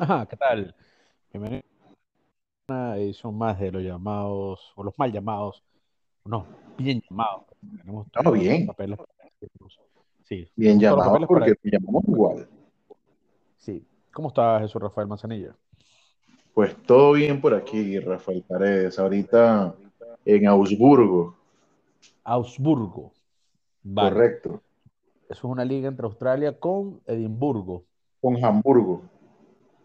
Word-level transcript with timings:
Ajá, 0.00 0.26
¿qué 0.28 0.36
tal? 0.36 0.74
Bienvenido 1.32 1.64
a 2.68 2.72
una 2.74 2.96
edición 2.98 3.36
más 3.36 3.58
de 3.60 3.72
los 3.72 3.82
llamados, 3.82 4.72
o 4.76 4.84
los 4.84 4.98
mal 4.98 5.12
llamados, 5.12 5.64
no, 6.24 6.46
bien 6.78 7.02
llamados. 7.08 7.46
Tenemos 7.78 8.08
No, 8.14 8.22
todos 8.22 8.38
los 8.38 8.40
bien, 8.40 8.66
papeles 8.66 8.98
para 8.98 9.30
decirlos. 9.40 9.80
Sí, 10.24 10.50
bien 10.56 10.78
los 10.78 10.82
llamados 10.82 11.04
papeles 11.04 11.28
porque 11.28 11.54
te 11.56 11.70
llamamos 11.70 12.04
igual. 12.08 12.48
Sí. 13.58 13.86
¿Cómo 14.12 14.28
está 14.28 14.58
Jesús 14.60 14.82
Rafael 14.82 15.06
Manzanilla? 15.08 15.56
Pues 16.54 16.76
todo 16.86 17.12
bien 17.14 17.40
por 17.40 17.54
aquí, 17.54 17.98
Rafael 17.98 18.44
Paredes. 18.44 18.98
Ahorita 19.00 19.74
en 20.24 20.46
Augsburgo, 20.46 21.34
Augsburgo. 22.24 23.12
Vale. 23.82 24.10
correcto, 24.14 24.62
Eso 25.30 25.38
es 25.48 25.52
una 25.52 25.64
liga 25.64 25.88
entre 25.88 26.04
Australia 26.06 26.58
con 26.60 27.00
Edimburgo. 27.06 27.86
con 28.20 28.42
Hamburgo. 28.44 29.02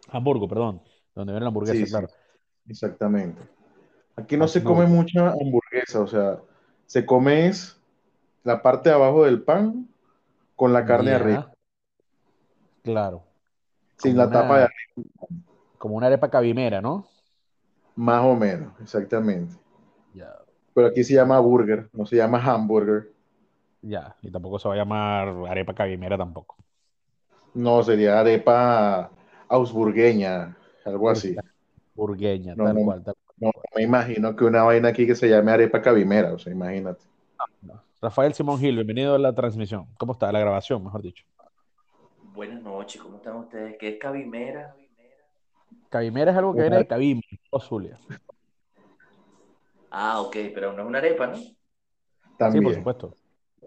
Hamburgo, 0.09 0.47
perdón. 0.47 0.82
Donde 1.14 1.33
viene 1.33 1.43
la 1.43 1.47
hamburguesa, 1.47 2.00
Sí, 2.00 2.05
exactamente. 2.68 3.41
Aquí 4.15 4.37
no 4.37 4.47
se 4.47 4.63
come 4.63 4.86
mucha 4.86 5.32
hamburguesa, 5.32 6.01
o 6.01 6.07
sea, 6.07 6.39
se 6.86 7.05
come 7.05 7.47
es 7.47 7.79
la 8.43 8.61
parte 8.61 8.89
de 8.89 8.96
abajo 8.96 9.25
del 9.25 9.41
pan 9.43 9.87
con 10.55 10.71
la 10.73 10.86
carne 10.86 11.11
arriba, 11.13 11.51
claro. 12.83 13.23
sin 13.97 14.15
Como 14.15 14.25
la 14.25 14.32
tapa 14.32 14.57
de 14.60 14.63
arriba, 14.63 15.11
como 15.77 15.96
una 15.96 16.07
arepa 16.07 16.29
cabimera, 16.29 16.82
¿no? 16.82 17.05
más 17.96 18.24
o 18.24 18.35
menos, 18.35 18.74
exactamente. 18.82 19.55
Ya, 20.13 20.32
Pero 20.74 20.87
aquí 20.87 21.04
se 21.04 21.13
llama 21.13 21.39
burger, 21.39 21.89
no 21.93 22.05
se 22.05 22.15
llama 22.18 22.39
hamburger. 22.39 23.11
ya. 23.82 24.15
Y 24.21 24.32
tampoco 24.32 24.60
se 24.60 24.68
va 24.68 24.74
a 24.75 24.77
llamar 24.77 25.27
arepa 25.49 25.74
cabimera 25.74 26.18
tampoco. 26.18 26.55
No, 27.54 27.82
sería 27.83 28.19
arepa 28.19 29.10
ausburgueña, 29.49 30.57
algo 30.85 31.09
así. 31.09 31.35
Burgueña, 31.93 32.55
No, 32.55 32.65
tal 32.65 32.75
no, 32.75 32.81
cual, 32.83 33.03
tal 33.03 33.15
no 33.38 33.52
cual. 33.52 33.65
me 33.75 33.83
imagino 33.83 34.35
que 34.35 34.43
una 34.45 34.63
vaina 34.63 34.89
aquí 34.89 35.05
que 35.07 35.15
se 35.15 35.29
llame 35.29 35.52
arepa 35.52 35.81
cabimera, 35.81 36.33
o 36.33 36.39
sea, 36.39 36.52
imagínate. 36.53 37.03
No. 37.61 37.81
Rafael 38.02 38.33
Simón 38.33 38.59
Gil, 38.59 38.75
bienvenido 38.75 39.15
a 39.15 39.19
la 39.19 39.33
transmisión. 39.33 39.87
¿Cómo 39.97 40.13
está? 40.13 40.31
La 40.31 40.39
grabación, 40.39 40.83
mejor 40.83 41.02
dicho. 41.02 41.25
Buenas 42.33 42.61
noches, 42.61 43.02
¿cómo 43.02 43.17
están 43.17 43.37
ustedes? 43.37 43.77
¿Qué 43.79 43.89
es 43.89 43.97
Cabimera? 43.99 44.75
Cabimera 45.89 46.31
es 46.31 46.37
algo 46.37 46.53
que 46.53 46.61
viene 46.61 46.77
de 46.77 46.87
Cabim, 46.87 47.21
no 47.52 47.59
Zulia. 47.59 47.97
Ah, 49.89 50.19
ok, 50.21 50.35
pero 50.53 50.73
no 50.73 50.81
es 50.81 50.87
una 50.87 50.97
arepa, 50.97 51.27
¿no? 51.27 51.37
Sí, 51.37 51.55
por 52.27 52.37
También. 52.37 52.73
supuesto. 52.75 53.13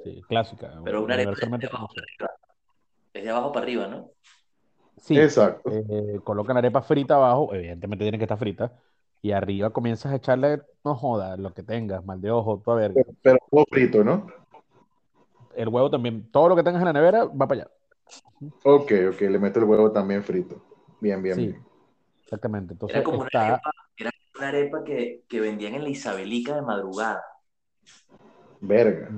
Sí, 0.04 0.22
clásica, 0.28 0.80
Pero 0.84 1.02
una 1.02 1.14
arepa 1.14 1.30
de 1.30 1.46
universalmente 1.46 1.66
abajo 1.66 1.88
para 1.88 2.04
arriba. 2.04 2.30
Es 3.14 3.24
de 3.24 3.30
abajo 3.30 3.52
para 3.52 3.64
arriba, 3.64 3.86
¿no? 3.86 4.10
Sí, 5.00 5.16
Exacto. 5.18 5.70
eh, 5.70 6.20
colocan 6.24 6.54
la 6.54 6.58
arepa 6.60 6.82
frita 6.82 7.14
abajo, 7.16 7.54
evidentemente 7.54 8.04
tiene 8.04 8.18
que 8.18 8.24
estar 8.24 8.38
frita, 8.38 8.72
y 9.22 9.32
arriba 9.32 9.70
comienzas 9.70 10.12
a 10.12 10.16
echarle, 10.16 10.62
no 10.84 10.94
jodas, 10.94 11.38
lo 11.38 11.52
que 11.54 11.62
tengas, 11.62 12.04
mal 12.04 12.20
de 12.20 12.30
ojo, 12.30 12.60
toda 12.64 12.76
verga. 12.78 13.02
Pero, 13.02 13.16
pero 13.22 13.38
todo 13.50 13.64
frito, 13.70 14.04
¿no? 14.04 14.26
El 15.56 15.68
huevo 15.68 15.90
también, 15.90 16.30
todo 16.30 16.48
lo 16.48 16.56
que 16.56 16.62
tengas 16.62 16.80
en 16.80 16.86
la 16.86 16.92
nevera 16.92 17.24
va 17.24 17.46
para 17.48 17.62
allá. 17.62 17.70
Ok, 18.64 18.92
ok, 19.12 19.20
le 19.22 19.38
meto 19.38 19.58
el 19.58 19.64
huevo 19.64 19.90
también 19.90 20.22
frito. 20.22 20.62
Bien, 21.00 21.22
bien, 21.22 21.36
Sí, 21.36 21.46
bien. 21.46 21.64
exactamente. 22.24 22.72
Entonces 22.74 22.96
Era 22.96 23.04
como 23.04 23.20
una 23.20 23.28
arepa, 23.32 23.70
era 23.96 24.10
una 24.36 24.48
arepa 24.48 24.84
que, 24.84 25.24
que 25.28 25.40
vendían 25.40 25.74
en 25.74 25.82
la 25.84 25.88
Isabelica 25.90 26.54
de 26.54 26.62
madrugada. 26.62 27.22
Verga. 28.60 29.08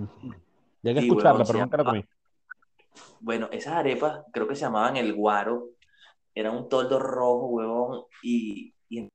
Llegué 0.83 0.99
a 0.99 1.03
escucharla, 1.03 1.45
pero 1.47 1.59
nunca 1.59 1.77
la 1.77 1.85
llamaba. 1.85 2.03
comí. 2.03 2.05
Bueno, 3.21 3.49
esas 3.53 3.75
arepas 3.75 4.23
creo 4.33 4.49
que 4.49 4.55
se 4.55 4.63
llamaban 4.63 4.97
el 4.97 5.15
guaro. 5.15 5.71
Era 6.35 6.51
un 6.51 6.69
toldo 6.69 6.99
rojo, 6.99 7.47
huevón. 7.49 8.05
Y, 8.23 8.75
y 8.89 9.09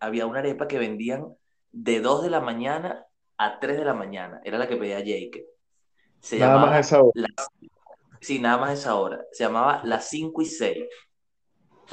había 0.00 0.26
una 0.26 0.40
arepa 0.40 0.68
que 0.68 0.78
vendían 0.78 1.34
de 1.72 2.00
2 2.00 2.22
de 2.24 2.30
la 2.30 2.40
mañana 2.40 3.06
a 3.38 3.60
3 3.60 3.78
de 3.78 3.84
la 3.84 3.94
mañana. 3.94 4.40
Era 4.44 4.58
la 4.58 4.68
que 4.68 4.76
pedía 4.76 5.00
Jake. 5.00 5.46
Se 6.20 6.38
Nada 6.38 6.58
más 6.58 6.74
a 6.76 6.78
llamaba 6.78 6.80
esa 6.80 7.02
hora. 7.02 7.14
la, 7.14 7.28
sí, 8.20 8.38
nada 8.40 8.58
más 8.58 8.78
esa 8.80 8.96
hora. 8.96 9.24
Se 9.32 9.44
llamaba 9.44 9.82
las 9.84 10.08
5 10.10 10.42
y 10.42 10.46
6. 10.46 10.86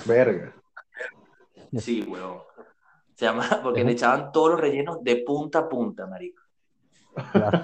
Verga. 0.05 0.53
Sí, 1.73 2.03
huevón. 2.03 2.43
Se 3.15 3.25
llamaba 3.25 3.61
porque 3.63 3.83
le 3.83 3.93
echaban 3.93 4.31
todos 4.31 4.51
los 4.51 4.61
rellenos 4.61 5.03
de 5.03 5.17
punta 5.17 5.59
a 5.61 5.69
punta, 5.69 6.07
marico. 6.07 6.41
claro, 7.31 7.61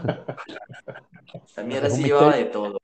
La 1.57 1.63
mierda 1.63 1.89
es 1.89 1.93
un 1.93 2.01
sí 2.01 2.03
llevaba 2.05 2.35
de 2.37 2.45
todo. 2.45 2.79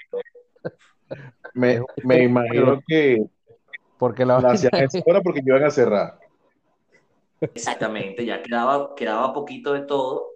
Me, 1.53 1.81
me 2.03 2.23
imagino 2.23 2.81
que 2.87 3.23
porque 3.97 4.25
la 4.25 4.39
la 4.39 4.51
hacían 4.51 4.71
vaina 4.71 4.85
a 4.85 4.87
esa 4.87 5.03
hora 5.05 5.21
porque 5.21 5.41
iban 5.45 5.63
a 5.63 5.69
cerrar. 5.69 6.19
Exactamente, 7.39 8.25
ya 8.25 8.41
quedaba, 8.41 8.95
quedaba 8.95 9.33
poquito 9.33 9.73
de 9.73 9.81
todo 9.81 10.27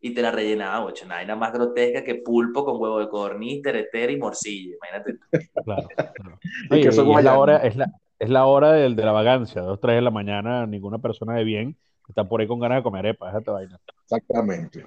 y 0.00 0.12
te 0.12 0.22
la 0.22 0.30
rellenaba, 0.30 0.84
ocho. 0.84 1.06
Vaina 1.08 1.36
más 1.36 1.52
grotesca 1.52 2.04
que 2.04 2.16
pulpo 2.16 2.64
con 2.64 2.80
huevo 2.80 2.98
de 2.98 3.08
codorniz, 3.08 3.62
teretera 3.62 4.12
y 4.12 4.16
morcilla. 4.18 4.76
Imagínate. 4.76 5.14
tú. 5.14 5.62
Claro. 5.64 5.88
Y 6.70 6.76
y 6.76 6.86
es 6.86 6.96
la 6.96 7.38
hora, 7.38 7.56
es 7.58 7.76
la, 7.76 7.86
es 8.18 8.28
la 8.28 8.46
hora 8.46 8.72
del, 8.72 8.96
de 8.96 9.04
la 9.04 9.12
vagancia, 9.12 9.62
dos, 9.62 9.80
tres 9.80 9.96
de 9.96 10.02
la 10.02 10.10
mañana, 10.10 10.66
ninguna 10.66 10.98
persona 10.98 11.34
de 11.34 11.44
bien 11.44 11.76
está 12.08 12.28
por 12.28 12.40
ahí 12.40 12.46
con 12.46 12.60
ganas 12.60 12.78
de 12.78 12.82
comer 12.82 13.06
arepa, 13.06 13.26
déjate 13.26 13.50
vaina. 13.50 13.80
Exactamente. 14.02 14.86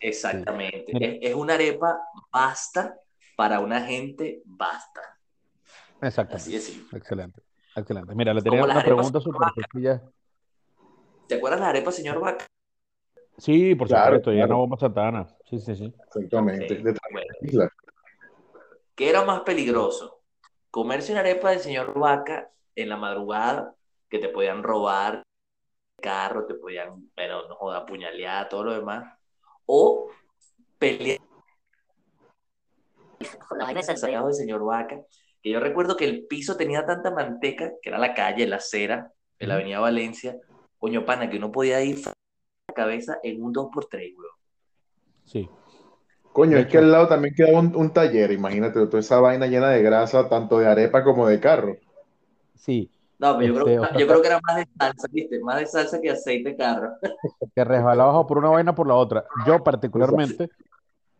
Exactamente. 0.00 0.84
Es, 0.88 1.30
es 1.30 1.34
una 1.34 1.54
arepa 1.54 1.98
basta 2.30 2.96
para 3.40 3.60
una 3.60 3.80
gente 3.80 4.42
basta. 4.44 5.00
Así 5.96 6.02
exactamente, 6.02 6.50
de 6.50 6.60
simple. 6.60 6.98
excelente, 6.98 7.42
excelente. 7.74 8.14
Mira, 8.14 8.34
le 8.34 8.42
tenía 8.42 8.62
una 8.62 8.80
arepas 8.80 8.84
pregunta 8.84 9.18
súper 9.18 9.48
sencilla. 9.54 10.02
¿Te 11.26 11.36
acuerdas 11.36 11.60
las 11.60 11.70
arepas 11.70 11.94
señor 11.94 12.20
Vaca? 12.20 12.44
Sí, 13.38 13.74
por 13.74 13.88
Claro, 13.88 14.16
supuesto, 14.16 14.30
y 14.30 14.36
Ana 14.36 14.48
claro. 14.48 14.58
Bomba 14.58 14.76
Santana. 14.76 15.26
Sí, 15.48 15.58
sí, 15.58 15.74
sí. 15.74 15.94
Exactamente. 16.06 16.74
Ok, 16.74 16.80
Detrás 16.84 17.12
bueno. 17.12 17.28
de 17.40 17.46
la 17.46 17.48
isla. 17.48 17.70
¿Qué 18.94 19.08
era 19.08 19.24
más 19.24 19.40
peligroso? 19.40 20.20
¿Comerse 20.70 21.12
una 21.12 21.22
arepa 21.22 21.48
del 21.48 21.60
señor 21.60 21.98
Vaca 21.98 22.50
en 22.76 22.90
la 22.90 22.98
madrugada 22.98 23.74
que 24.10 24.18
te 24.18 24.28
podían 24.28 24.62
robar 24.62 25.14
el 25.14 26.02
carro, 26.02 26.44
te 26.44 26.56
podían, 26.56 27.10
pero 27.14 27.48
no 27.48 27.54
joda, 27.54 27.78
apuñalear, 27.78 28.50
todo 28.50 28.64
lo 28.64 28.74
demás? 28.74 29.18
¿O 29.64 30.10
pelear 30.78 31.16
la 33.58 33.64
vaina 33.64 33.80
de 33.80 33.86
del 33.86 34.34
señor 34.34 34.64
Vaca? 34.64 35.00
Que 35.42 35.50
yo 35.50 35.60
recuerdo 35.60 35.96
que 35.96 36.04
el 36.04 36.26
piso 36.26 36.56
tenía 36.56 36.84
tanta 36.84 37.10
manteca, 37.10 37.72
que 37.82 37.88
era 37.88 37.98
la 37.98 38.14
calle, 38.14 38.46
la 38.46 38.56
acera 38.56 39.12
de 39.38 39.46
la 39.46 39.54
avenida 39.54 39.80
Valencia, 39.80 40.36
coño 40.78 41.04
pana, 41.04 41.30
que 41.30 41.38
uno 41.38 41.50
podía 41.50 41.82
ir 41.82 41.98
la 42.04 42.74
cabeza 42.74 43.18
en 43.22 43.42
un 43.42 43.52
2x3, 43.54 44.14
weón. 44.16 44.32
Sí. 45.24 45.48
Coño, 46.32 46.58
es 46.58 46.66
que 46.66 46.78
al 46.78 46.92
lado 46.92 47.08
también 47.08 47.34
queda 47.34 47.58
un, 47.58 47.74
un 47.74 47.92
taller, 47.92 48.30
imagínate, 48.32 48.86
toda 48.86 49.00
esa 49.00 49.20
vaina 49.20 49.46
llena 49.46 49.70
de 49.70 49.82
grasa, 49.82 50.28
tanto 50.28 50.58
de 50.58 50.68
arepa 50.68 51.02
como 51.04 51.26
de 51.26 51.40
carro. 51.40 51.76
sí. 52.54 52.90
No, 53.20 53.36
pero 53.36 53.54
yo 53.54 53.64
creo, 53.64 53.84
Este, 53.84 53.98
yo 54.00 54.06
creo 54.06 54.22
que 54.22 54.28
era 54.28 54.40
más 54.40 54.56
de 54.56 54.66
salsa, 54.78 55.08
¿viste? 55.12 55.40
Más 55.40 55.58
de 55.58 55.66
salsa 55.66 56.00
que 56.00 56.10
aceite 56.10 56.50
de 56.50 56.56
carro. 56.56 56.92
que 57.54 57.64
resbalabas 57.64 58.26
por 58.26 58.38
una 58.38 58.48
vaina 58.48 58.70
o 58.70 58.74
por 58.74 58.86
la 58.86 58.94
otra. 58.94 59.26
Yo 59.46 59.62
particularmente, 59.62 60.48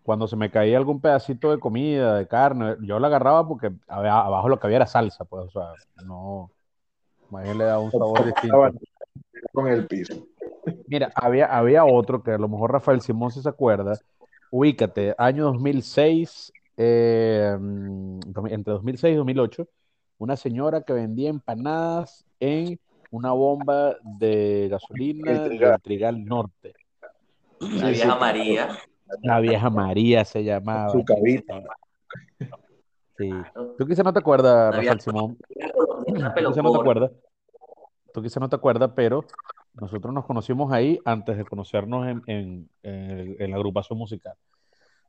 cuando 0.03 0.27
se 0.27 0.37
me 0.37 0.50
caía 0.50 0.78
algún 0.78 1.00
pedacito 1.00 1.50
de 1.50 1.59
comida, 1.61 2.16
de 2.16 2.27
carne, 2.27 2.77
yo 2.83 2.99
la 2.99 3.09
agarraba 3.09 3.47
porque 3.47 3.69
ab- 3.88 4.09
abajo 4.27 4.49
lo 4.49 4.59
que 4.59 4.66
había 4.66 4.77
era 4.78 4.87
salsa, 4.87 5.25
pues, 5.25 5.47
o 5.47 5.50
sea, 5.50 5.75
no, 6.05 6.50
más 7.31 7.44
bien 7.44 7.59
le 7.59 7.65
daba 7.65 7.81
un 7.81 7.91
sabor 7.93 8.25
distinto. 8.27 8.71
con 9.53 9.69
el 9.69 9.87
piso. 9.87 10.15
Mira, 10.87 11.12
había, 11.15 11.47
había 11.47 11.84
otro 11.84 12.22
que 12.22 12.33
a 12.33 12.38
lo 12.38 12.49
mejor 12.49 12.72
Rafael 12.72 13.00
Simón 13.00 13.31
si 13.31 13.43
se 13.43 13.49
acuerda, 13.49 13.99
ubícate, 14.50 15.15
año 15.19 15.44
2006, 15.44 16.53
eh, 16.77 17.56
mm, 17.59 18.21
entre 18.49 18.72
2006 18.72 19.12
y 19.15 19.17
2008, 19.17 19.69
una 20.19 20.37
señora 20.37 20.82
que 20.82 20.93
vendía 20.93 21.31
empanadas 21.31 22.25
en 22.41 22.79
una 23.11 23.32
bomba 23.32 23.97
de 24.02 24.64
El 24.64 24.70
gasolina 24.70 25.41
trigal. 25.44 25.73
del 25.73 25.81
Trigal 25.82 26.25
Norte. 26.25 26.75
La 27.61 27.69
Sí, 27.69 27.79
sí, 27.79 27.93
vieja 27.93 28.05
claro. 28.06 28.20
María. 28.20 28.69
La 29.23 29.41
vieja 29.41 29.71
María 29.71 30.25
se 30.25 30.45
llamaba. 30.45 30.91
Su 30.91 31.05
cabita. 31.05 31.62
Sí. 33.19 33.31
Tú 33.79 33.87
quizás 33.87 34.05
no 34.05 34.12
te 34.12 34.19
acuerdas, 34.19 34.75
Rafael 34.75 35.01
Simón. 35.01 35.37
Tú 36.07 36.15
pelo 36.35 36.51
no 36.51 36.73
te 36.73 36.79
acuerdas. 36.79 37.11
Tú 38.12 38.23
quizás 38.23 38.41
no 38.41 38.49
te 38.49 38.57
acuerdas, 38.57 38.91
pero 38.97 39.25
nosotros 39.75 40.12
nos 40.12 40.25
conocimos 40.25 40.73
ahí 40.73 40.99
antes 41.05 41.37
de 41.37 41.45
conocernos 41.45 42.07
en, 42.09 42.23
en- 42.27 42.71
en- 42.83 43.37
en 43.39 43.51
la 43.51 43.57
agrupación 43.57 43.99
musical. 43.99 44.35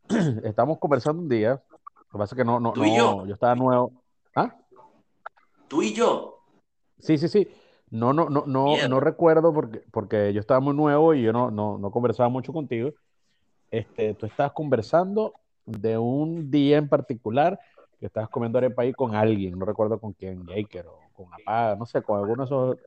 Estamos 0.44 0.77
conversando 0.77 1.21
un 1.21 1.30
día. 1.30 1.51
Lo 1.51 2.12
que 2.12 2.18
pasa 2.18 2.36
es 2.36 2.38
que 2.38 2.45
no, 2.45 2.59
no, 2.59 2.74
Tú 2.74 2.83
y 2.83 2.95
yo. 2.95 3.15
no, 3.18 3.25
yo 3.27 3.33
estaba 3.33 3.56
nuevo. 3.56 4.03
¿Ah? 4.36 4.56
Tú 5.68 5.81
y 5.81 5.94
yo. 5.94 6.38
Sí, 7.00 7.18
sí, 7.18 7.27
sí. 7.27 7.48
No, 7.89 8.13
no, 8.13 8.30
no, 8.30 8.44
no, 8.45 8.75
no 8.88 9.00
recuerdo 9.00 9.53
porque, 9.53 9.81
porque 9.92 10.31
yo 10.33 10.39
estaba 10.39 10.59
muy 10.59 10.74
nuevo 10.75 11.13
y 11.13 11.24
yo 11.24 11.33
no, 11.33 11.50
no, 11.51 11.77
no 11.77 11.92
conversaba 11.92 12.30
mucho 12.30 12.53
contigo. 12.53 12.92
Este, 13.71 14.13
tú 14.15 14.25
estabas 14.25 14.51
conversando 14.51 15.33
de 15.65 15.97
un 15.97 16.51
día 16.51 16.77
en 16.77 16.89
particular 16.89 17.57
que 18.00 18.07
estabas 18.07 18.29
comiendo 18.29 18.57
arepa 18.57 18.81
ahí 18.81 18.94
con 18.94 19.15
alguien, 19.15 19.57
no 19.57 19.65
recuerdo 19.65 20.00
con 20.00 20.12
quién, 20.12 20.45
Jaker 20.45 20.88
o 20.88 21.00
con 21.13 21.27
Apá, 21.33 21.75
no 21.77 21.85
sé, 21.85 22.01
con 22.01 22.19
alguno 22.19 22.44
de 22.44 22.45
esos 22.47 22.77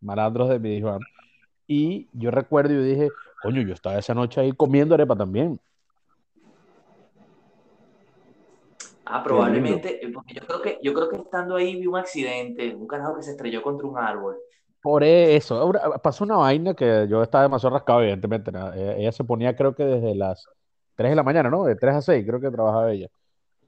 malandros 0.00 0.48
de 0.48 0.58
mi 0.58 0.70
dijo. 0.70 0.98
Y 1.68 2.08
yo 2.12 2.30
recuerdo 2.30 2.74
y 2.74 2.82
dije, 2.82 3.10
coño, 3.42 3.62
yo 3.62 3.74
estaba 3.74 3.98
esa 3.98 4.14
noche 4.14 4.40
ahí 4.40 4.52
comiendo 4.52 4.94
arepa 4.94 5.14
también. 5.14 5.60
Ah, 9.04 9.22
probablemente, 9.22 10.00
porque 10.12 10.34
yo 10.34 10.40
creo 10.46 10.62
que, 10.62 10.78
yo 10.82 10.94
creo 10.94 11.08
que 11.08 11.16
estando 11.16 11.56
ahí 11.56 11.78
vi 11.78 11.86
un 11.86 11.96
accidente, 11.96 12.74
un 12.74 12.86
carajo 12.86 13.16
que 13.16 13.22
se 13.22 13.32
estrelló 13.32 13.62
contra 13.62 13.86
un 13.86 13.98
árbol. 13.98 14.36
Por 14.82 15.04
eso, 15.04 15.72
pasó 16.02 16.24
una 16.24 16.36
vaina 16.38 16.74
que 16.74 17.06
yo 17.08 17.22
estaba 17.22 17.44
demasiado 17.44 17.74
rascado, 17.76 18.02
evidentemente. 18.02 18.52
¿no? 18.52 18.72
Ella, 18.74 18.96
ella 18.96 19.12
se 19.12 19.24
ponía, 19.24 19.56
creo 19.56 19.74
que 19.76 19.84
desde 19.84 20.14
las 20.16 20.44
3 20.96 21.10
de 21.12 21.16
la 21.16 21.22
mañana, 21.24 21.50
¿no? 21.50 21.64
De 21.64 21.76
3 21.76 21.94
a 21.96 22.02
6, 22.02 22.26
creo 22.26 22.40
que 22.40 22.50
trabajaba 22.50 22.92
ella. 22.92 23.08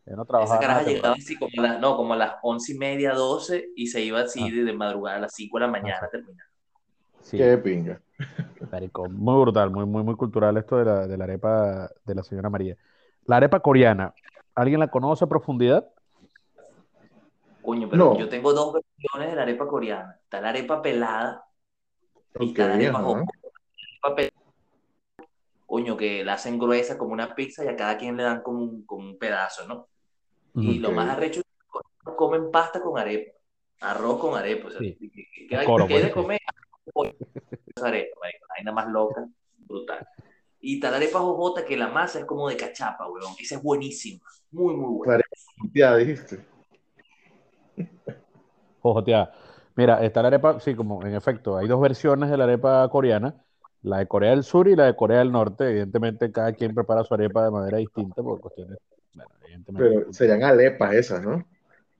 Ella 0.06 0.16
no 0.16 0.26
Esa 0.36 0.58
trabajaba 0.58 0.60
caraja 0.60 0.82
nada 0.82 0.84
llegaba 0.84 1.14
así 1.14 1.36
como 1.38 1.50
a 1.58 1.62
las, 1.62 1.80
no, 1.80 1.96
como 1.96 2.14
a 2.14 2.16
las 2.16 2.34
once 2.42 2.72
y 2.72 2.78
media, 2.78 3.14
12 3.14 3.70
y 3.76 3.86
se 3.88 4.00
iba 4.02 4.20
así 4.20 4.42
Ah, 4.42 4.50
de, 4.50 4.64
de 4.64 4.72
madrugada 4.72 5.16
a 5.18 5.20
las 5.20 5.34
5 5.34 5.58
de 5.58 5.66
la 5.66 5.70
mañana 5.72 5.98
ah, 6.00 6.06
a 6.06 6.10
terminar. 6.10 6.46
sí, 7.22 7.38
Qué 7.38 7.58
pinga. 7.58 8.00
marico, 8.70 9.08
muy 9.08 9.40
brutal, 9.42 9.70
muy, 9.70 9.86
muy, 9.86 10.02
muy 10.02 10.16
cultural 10.16 10.56
esto 10.56 10.76
de 10.78 10.84
la, 10.84 11.06
de 11.06 11.16
la 11.16 11.24
arepa 11.24 11.90
de 12.04 12.14
la 12.14 12.22
señora 12.22 12.50
María. 12.50 12.76
La 13.26 13.36
arepa 13.36 13.60
coreana, 13.60 14.14
¿alguien 14.54 14.80
la 14.80 14.88
conoce 14.90 15.24
a 15.24 15.28
profundidad? 15.28 15.88
Coño, 17.64 17.88
pero 17.90 18.12
yo 18.14 18.28
No, 18.28 18.28
tengo 18.28 18.52
dos 18.52 18.74
versiones 18.74 19.30
de 19.30 19.36
la 19.36 19.42
arepa 19.42 19.66
coreana. 19.68 20.18
Está 20.22 20.40
la 20.40 20.50
arepa 20.50 20.82
pelada 20.82 21.44
y 22.38 22.50
ok, 22.50 22.52
está 22.52 22.68
la 22.68 22.74
arepa. 22.76 23.02
La 24.04 24.14
pelada, 24.16 24.32
coño, 25.66 25.96
que 25.96 26.24
la 26.24 26.34
hacen 26.34 26.58
gruesa 26.58 26.98
como 26.98 27.12
una 27.12 27.34
pizza 27.34 27.64
y 27.64 27.68
a 27.68 27.76
cada 27.76 27.98
quien 27.98 28.16
le 28.16 28.22
dan 28.24 28.42
como 28.42 28.62
un, 28.62 28.84
como 28.86 29.04
un 29.08 29.18
pedazo, 29.18 29.66
¿no? 29.66 29.88
Y 30.58 30.78
Ujú, 30.78 30.80
lo 30.80 30.92
más 30.92 31.10
arrecho 31.10 31.40
es 31.40 31.46
que 32.06 32.16
comen 32.16 32.50
pasta 32.52 32.82
con 32.82 32.98
arepa, 32.98 33.32
arroz 33.80 34.20
con 34.20 34.38
arepa. 34.38 34.68
O 34.68 34.70
sea, 34.70 34.80
Sí, 34.80 34.96
¿qué, 35.00 35.46
qué- 35.48 35.56
hay, 35.56 35.66
coro, 35.66 35.86
qué 35.86 35.94
hay 35.94 36.02
de 36.02 36.10
comer? 36.12 36.40
Arepa, 37.82 38.16
la 38.22 38.46
vaina 38.56 38.72
más 38.72 38.88
loca, 38.88 39.28
brutal. 39.58 40.04
Y 40.60 40.76
está 40.76 40.90
la 40.90 40.96
arepa 40.98 41.20
jojota 41.20 41.64
que 41.64 41.76
la 41.76 41.88
masa 41.88 42.20
es 42.20 42.24
como 42.26 42.48
de 42.48 42.56
cachapa, 42.56 43.08
weón. 43.08 43.34
Esa 43.40 43.56
es 43.56 43.62
buenísima, 43.62 44.24
muy, 44.52 44.74
muy 44.76 44.94
buena. 44.94 45.14
Arepa 45.14 45.36
ya 45.74 45.96
dijiste. 45.96 46.44
Ojoteada. 48.82 49.32
Mira, 49.76 50.04
está 50.04 50.22
la 50.22 50.28
arepa, 50.28 50.60
sí, 50.60 50.74
como 50.74 51.04
en 51.04 51.14
efecto, 51.14 51.56
hay 51.56 51.66
dos 51.66 51.80
versiones 51.80 52.30
de 52.30 52.36
la 52.36 52.44
arepa 52.44 52.88
coreana, 52.88 53.34
la 53.82 53.98
de 53.98 54.06
Corea 54.06 54.30
del 54.30 54.44
Sur 54.44 54.68
y 54.68 54.76
la 54.76 54.84
de 54.86 54.96
Corea 54.96 55.18
del 55.18 55.32
Norte. 55.32 55.68
Evidentemente, 55.68 56.30
cada 56.30 56.52
quien 56.52 56.74
prepara 56.74 57.02
su 57.04 57.14
arepa 57.14 57.44
de 57.44 57.50
manera 57.50 57.78
distinta 57.78 58.22
por 58.22 58.40
cuestiones, 58.40 58.78
bueno, 59.14 59.30
evidentemente 59.42 59.88
Pero 59.88 59.92
culturales. 60.04 60.16
serían 60.16 60.42
alepas 60.42 60.94
esas, 60.94 61.22
¿no? 61.24 61.44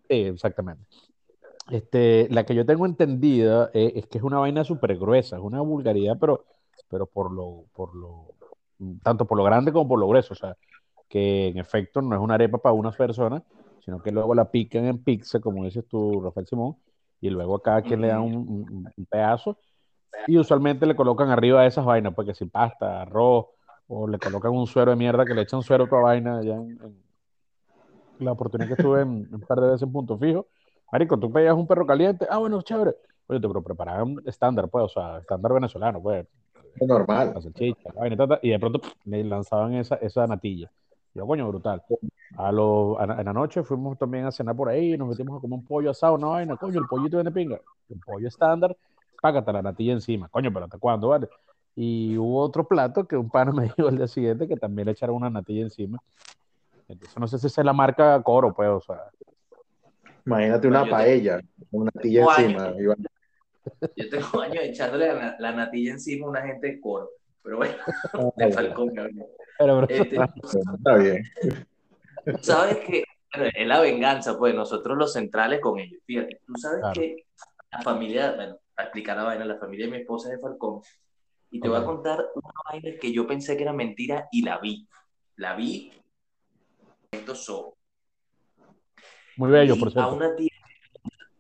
Sí, 0.09 0.15
exactamente. 0.27 0.85
Este, 1.71 2.29
la 2.31 2.45
que 2.45 2.55
yo 2.55 2.67
tengo 2.67 2.85
entendida 2.87 3.71
eh, 3.73 3.93
es 3.97 4.07
que 4.07 4.19
es 4.19 4.25
una 4.25 4.39
vaina 4.39 4.65
súper 4.65 4.97
gruesa, 4.99 5.37
es 5.37 5.43
una 5.43 5.63
vulgaridad, 5.63 6.17
pero, 6.21 6.45
pero 6.91 7.07
por 7.07 7.33
lo, 7.33 7.65
por 7.75 7.95
lo, 7.95 8.29
tanto 9.03 9.25
por 9.27 9.39
lo 9.39 9.45
grande 9.45 9.73
como 9.73 9.89
por 9.89 9.99
lo 9.99 10.07
grueso. 10.07 10.35
O 10.35 10.37
sea, 10.37 10.57
que 11.09 11.49
en 11.49 11.59
efecto 11.59 12.03
no 12.03 12.15
es 12.15 12.21
una 12.21 12.35
arepa 12.35 12.59
para 12.59 12.75
una 12.75 12.93
persona, 12.93 13.43
sino 13.85 14.01
que 14.03 14.11
luego 14.11 14.35
la 14.35 14.51
pican 14.51 14.85
en 14.87 14.99
pizza, 15.03 15.41
como 15.41 15.65
dices 15.65 15.85
tú, 15.89 16.21
Rafael 16.23 16.47
Simón, 16.47 16.77
y 17.21 17.31
luego 17.31 17.57
a 17.57 17.63
cada 17.63 17.83
quien 17.83 18.01
le 18.01 18.09
dan 18.09 18.23
un, 18.23 18.35
un- 18.37 18.93
un 18.97 19.07
pedazo, 19.07 19.59
y 20.27 20.39
usualmente 20.39 20.87
le 20.87 20.97
colocan 20.97 21.29
arriba 21.31 21.63
de 21.63 21.69
esas 21.69 21.85
vainas, 21.85 22.15
porque 22.15 22.35
si 22.35 22.47
pasta, 22.47 23.03
arroz, 23.03 23.47
o 23.89 24.07
le 24.09 24.19
colocan 24.19 24.53
un 24.53 24.67
suero 24.67 24.91
de 24.93 24.97
mierda 24.97 25.27
que 25.27 25.35
le 25.35 25.43
echan 25.43 25.63
suero 25.63 25.85
a 25.85 25.89
toda 25.89 26.03
vaina, 26.03 26.43
ya 26.43 26.55
en, 26.55 26.79
en 26.83 27.05
la 28.19 28.33
oportunidad 28.33 28.69
que 28.69 28.75
estuve 28.75 29.03
en, 29.03 29.29
un 29.33 29.41
par 29.47 29.61
de 29.61 29.67
veces 29.69 29.83
en 29.83 29.93
Punto 29.93 30.17
Fijo. 30.19 30.47
Marico, 30.93 31.19
tú 31.19 31.31
pedías 31.33 31.55
un 31.55 31.67
perro 31.67 31.87
caliente, 31.87 32.27
ah, 32.31 32.39
bueno, 32.39 32.63
chévere. 32.63 32.95
Oye, 33.27 33.41
te 33.41 33.49
pero 33.49 33.63
preparaban 33.63 34.17
estándar, 34.27 34.69
pues, 34.69 34.85
o 34.85 34.89
sea, 34.89 35.19
estándar 35.19 35.53
venezolano, 35.53 36.01
pues, 36.01 36.27
Es 36.81 36.89
normal. 36.89 37.33
la 37.35 37.41
salchicha, 37.41 37.91
la 37.95 38.01
vaina, 38.01 38.39
y 38.43 38.51
de 38.51 38.59
pronto 38.59 38.79
pff, 38.81 38.93
le 39.07 39.25
lanzaban 39.25 39.75
esa, 39.75 39.97
esa 39.97 40.27
natilla. 40.27 40.71
Yo, 41.15 41.27
coño, 41.27 41.49
brutal. 41.49 41.83
A 42.37 42.51
lo, 42.51 43.01
a, 43.01 43.05
en 43.05 43.25
la 43.25 43.33
noche 43.33 43.63
fuimos 43.63 43.97
también 43.97 44.27
a 44.27 44.33
cenar 44.33 44.57
por 44.57 44.69
ahí, 44.69 44.99
nos 44.99 45.09
metimos 45.09 45.39
a 45.39 45.41
comer 45.41 45.59
un 45.61 45.65
pollo 45.65 45.91
asado, 45.91 46.15
una 46.15 46.27
vaina, 46.27 46.57
coño, 46.57 46.81
el 46.81 46.87
pollito 46.87 47.17
viene 47.17 47.31
pinga. 47.31 47.61
El 47.89 48.01
pollo 48.01 48.27
estándar, 48.27 48.77
págate 49.23 49.53
la 49.53 49.63
natilla 49.63 49.93
encima, 49.93 50.29
coño, 50.29 50.53
pero 50.53 50.65
¿hasta 50.65 50.79
cuándo, 50.79 51.09
vale? 51.09 51.29
Y 51.77 52.17
hubo 52.19 52.41
otro 52.41 52.67
plato 52.67 53.07
que 53.07 53.17
un 53.17 53.31
pana 53.31 53.53
me 53.53 53.65
dijo 53.65 53.89
el 53.89 53.97
día 53.97 54.09
siguiente 54.09 54.49
que 54.49 54.57
también 54.57 54.87
le 54.87 54.93
echaron 54.93 55.17
una 55.17 55.31
natilla 55.31 55.63
encima. 55.63 55.99
Entonces, 56.89 57.17
no 57.19 57.27
sé 57.29 57.39
si 57.39 57.47
esa 57.47 57.61
es 57.61 57.65
la 57.65 57.73
marca 57.73 58.21
Coro, 58.23 58.53
pues, 58.53 58.69
o 58.69 58.81
sea, 58.81 59.11
Imagínate 60.27 60.69
una 60.69 60.89
paella 60.89 61.41
una 61.71 61.91
tilla 61.91 62.21
tengo 62.21 62.31
años, 62.31 62.63
encima. 62.63 62.83
Iván. 62.83 63.07
yo 63.97 64.09
tengo 64.11 64.41
años 64.41 64.65
echándole 64.65 65.15
la, 65.15 65.37
la 65.39 65.53
natilla 65.53 65.93
encima 65.93 66.27
a 66.27 66.31
una 66.31 66.43
gente 66.43 66.67
de 66.67 66.81
coro. 66.81 67.11
Pero 67.45 67.57
bueno, 67.59 67.75
Ah, 68.15 68.19
de 68.37 68.45
bueno. 68.47 68.55
Falcón, 68.55 68.95
cabrón. 68.95 69.27
pero, 69.59 69.87
pero- 69.87 70.03
Este, 70.03 70.17
Bueno, 70.17 70.75
Está 70.77 70.97
bien. 70.97 71.23
sabes 72.41 72.79
que 72.79 73.05
bueno, 73.35 73.51
es 73.55 73.67
la 73.67 73.81
venganza, 73.81 74.39
pues, 74.39 74.55
nosotros 74.55 74.97
los 74.97 75.13
centrales 75.13 75.61
con 75.61 75.79
ellos. 75.79 76.01
Fíjate, 76.07 76.41
tú 76.47 76.55
sabes 76.57 76.81
claro, 76.81 76.95
que 77.01 77.27
la 77.71 77.83
familia, 77.83 78.33
bueno, 78.35 78.59
para 78.75 78.89
explicar 78.89 79.17
la 79.19 79.25
vaina, 79.25 79.45
la 79.45 79.59
familia 79.59 79.87
de 79.87 79.93
mi 79.93 79.99
esposa 79.99 80.29
es 80.31 80.37
de 80.37 80.41
Falcón. 80.41 80.81
Y 81.51 81.61
te 81.61 81.69
voy 81.69 81.79
a 81.79 81.85
contar 81.85 82.25
una 82.35 82.51
vaina 82.73 82.99
que 82.99 83.13
yo 83.13 83.27
pensé 83.27 83.57
que 83.57 83.63
era 83.63 83.73
mentira 83.73 84.27
y 84.33 84.43
la 84.43 84.59
vi. 84.59 84.89
La 85.37 85.55
vi 85.55 85.93
estos 87.13 87.49
ojos. 87.51 87.75
Muy 89.37 89.51
bello, 89.51 89.75
por 89.79 89.89
Vi 89.93 89.99
a 90.01 90.03
cierto. 90.03 90.15
una 90.17 90.35
tía 90.35 90.51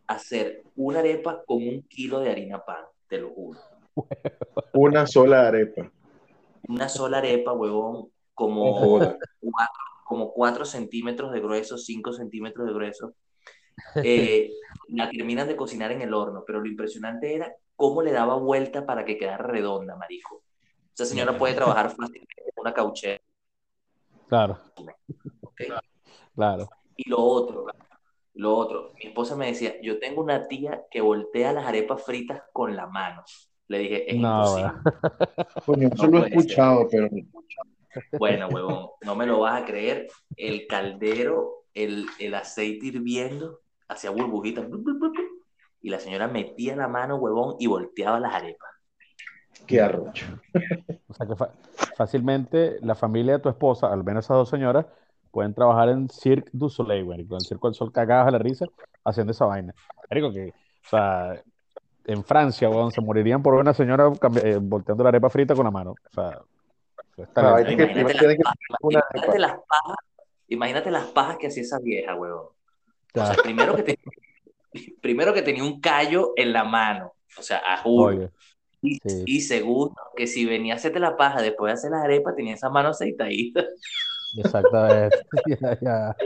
hacer 0.06 0.62
una 0.76 0.98
arepa 0.98 1.42
con 1.46 1.66
un 1.66 1.82
kilo 1.88 2.20
de 2.20 2.30
harina 2.30 2.62
pan, 2.64 2.84
te 3.08 3.18
lo 3.18 3.30
juro. 3.30 3.58
Una 4.74 5.06
sola 5.06 5.48
arepa. 5.48 5.90
Una 6.68 6.88
sola 6.88 7.18
arepa, 7.18 7.52
huevón, 7.52 8.10
como 8.34 8.72
cuatro, 9.40 9.84
como 10.04 10.32
cuatro 10.32 10.64
centímetros 10.64 11.32
de 11.32 11.40
grueso, 11.40 11.78
cinco 11.78 12.12
centímetros 12.12 12.66
de 12.66 12.72
grueso. 12.72 13.14
Eh, 14.02 14.50
la 14.88 15.10
terminan 15.10 15.48
de 15.48 15.56
cocinar 15.56 15.92
en 15.92 16.02
el 16.02 16.14
horno, 16.14 16.44
pero 16.46 16.60
lo 16.60 16.66
impresionante 16.66 17.34
era 17.34 17.54
cómo 17.76 18.02
le 18.02 18.12
daba 18.12 18.36
vuelta 18.36 18.86
para 18.86 19.04
que 19.04 19.18
quedara 19.18 19.46
redonda, 19.46 19.96
marico. 19.96 20.42
Esa 20.94 21.06
señora 21.06 21.36
puede 21.36 21.54
trabajar 21.54 21.90
fácilmente 21.90 22.42
en 22.46 22.52
una 22.56 22.72
cauchera, 22.72 23.20
Claro, 24.28 24.58
¿ok? 25.42 25.60
claro. 26.34 26.68
Y 26.96 27.08
lo 27.10 27.18
otro, 27.18 27.66
lo 28.34 28.56
otro, 28.56 28.92
mi 28.94 29.08
esposa 29.08 29.36
me 29.36 29.46
decía, 29.46 29.80
yo 29.82 29.98
tengo 29.98 30.22
una 30.22 30.46
tía 30.46 30.84
que 30.90 31.00
voltea 31.00 31.52
las 31.52 31.66
arepas 31.66 32.04
fritas 32.04 32.42
con 32.52 32.76
la 32.76 32.86
mano. 32.86 33.22
Le 33.68 33.78
dije, 33.78 34.10
es 34.10 34.16
No, 34.16 34.20
imposible, 34.20 34.72
Coño, 35.66 35.88
eso 35.90 36.08
no 36.08 36.08
lo 36.08 36.18
he 36.18 36.22
puede 36.22 36.40
ser. 36.40 36.40
escuchado, 36.40 36.88
pero 36.90 37.08
Bueno, 38.16 38.48
huevón, 38.48 38.88
no 39.02 39.14
me 39.16 39.26
lo 39.26 39.40
vas 39.40 39.62
a 39.62 39.64
creer. 39.64 40.08
El 40.36 40.66
caldero, 40.66 41.64
el, 41.74 42.06
el 42.18 42.34
aceite 42.34 42.86
hirviendo, 42.86 43.60
hacía 43.88 44.10
burbujitas. 44.10 44.66
Y 45.80 45.90
la 45.90 46.00
señora 46.00 46.26
metía 46.28 46.74
la 46.76 46.88
mano, 46.88 47.16
huevón, 47.16 47.56
y 47.60 47.66
volteaba 47.68 48.18
las 48.20 48.34
arepas. 48.34 48.70
qué 49.66 49.80
arrocho. 49.80 50.26
O 51.08 51.14
sea 51.14 51.26
que 51.26 51.34
fácilmente 51.96 52.78
la 52.82 52.94
familia 52.94 53.34
de 53.34 53.38
tu 53.40 53.48
esposa, 53.48 53.92
al 53.92 54.04
menos 54.04 54.24
esas 54.24 54.36
dos 54.36 54.48
señoras, 54.50 54.86
pueden 55.30 55.54
trabajar 55.54 55.88
en 55.90 56.08
Cirque 56.08 56.50
du 56.52 56.68
Soleil, 56.68 57.04
güey, 57.04 57.26
con 57.26 57.38
el 57.38 57.46
Circo 57.46 57.68
del 57.68 57.74
Sol 57.74 57.92
cagadas 57.92 58.28
a 58.28 58.30
la 58.30 58.38
risa 58.38 58.66
haciendo 59.04 59.32
esa 59.32 59.46
vaina. 59.46 59.74
Marico, 60.10 60.32
que, 60.32 60.50
o 60.50 60.88
sea, 60.88 61.42
en 62.06 62.24
Francia, 62.24 62.68
weón, 62.68 62.90
se 62.92 63.00
morirían 63.00 63.42
por 63.42 63.54
una 63.54 63.74
señora 63.74 64.10
eh, 64.42 64.58
volteando 64.60 65.02
la 65.02 65.08
arepa 65.08 65.30
frita 65.30 65.54
con 65.54 65.64
la 65.64 65.70
mano. 65.70 65.92
O 65.92 66.14
sea, 66.14 66.30
eso 67.16 67.22
es 67.22 67.28
La 67.34 67.34
talento. 67.34 67.52
vaina 67.54 67.70
No, 67.70 67.70
es 67.70 67.76
que 67.76 67.82
imagínate, 67.82 68.14
primero 68.14 68.28
las, 68.28 68.36
que 68.36 68.42
pajas, 68.42 68.58
imagínate 68.90 69.38
las 69.38 69.52
pajas, 69.68 69.96
imagínate 70.48 70.90
las 70.90 71.04
pajas 71.06 71.36
que 71.38 71.46
hacía 71.48 71.62
esa 71.62 71.78
vieja, 71.80 72.14
huevón. 72.14 72.46
O 73.16 73.24
sea, 73.26 73.36
primero 73.42 73.76
que, 73.76 73.82
te- 73.84 73.98
primero 75.00 75.32
que 75.32 75.42
tenía 75.42 75.62
un 75.64 75.80
callo 75.80 76.32
en 76.36 76.52
la 76.52 76.64
mano, 76.64 77.12
o 77.38 77.42
sea, 77.42 77.62
a 77.64 77.76
juro. 77.78 78.16
oye, 78.16 78.30
Y, 78.82 78.96
sí. 78.96 79.22
y 79.26 79.40
segundo, 79.40 79.94
que 80.16 80.26
si 80.26 80.44
venía 80.44 80.74
a 80.74 80.76
hacerte 80.76 80.98
la 81.00 81.16
paja 81.16 81.40
después 81.40 81.70
de 81.70 81.74
hacer 81.74 81.90
las 81.92 82.02
arepas, 82.04 82.34
tenía 82.36 82.54
esa 82.54 82.70
mano 82.70 82.90
aceitadita. 82.90 83.64
Exactamente. 84.36 85.18
Ya, 85.46 85.78
ya, 85.80 86.16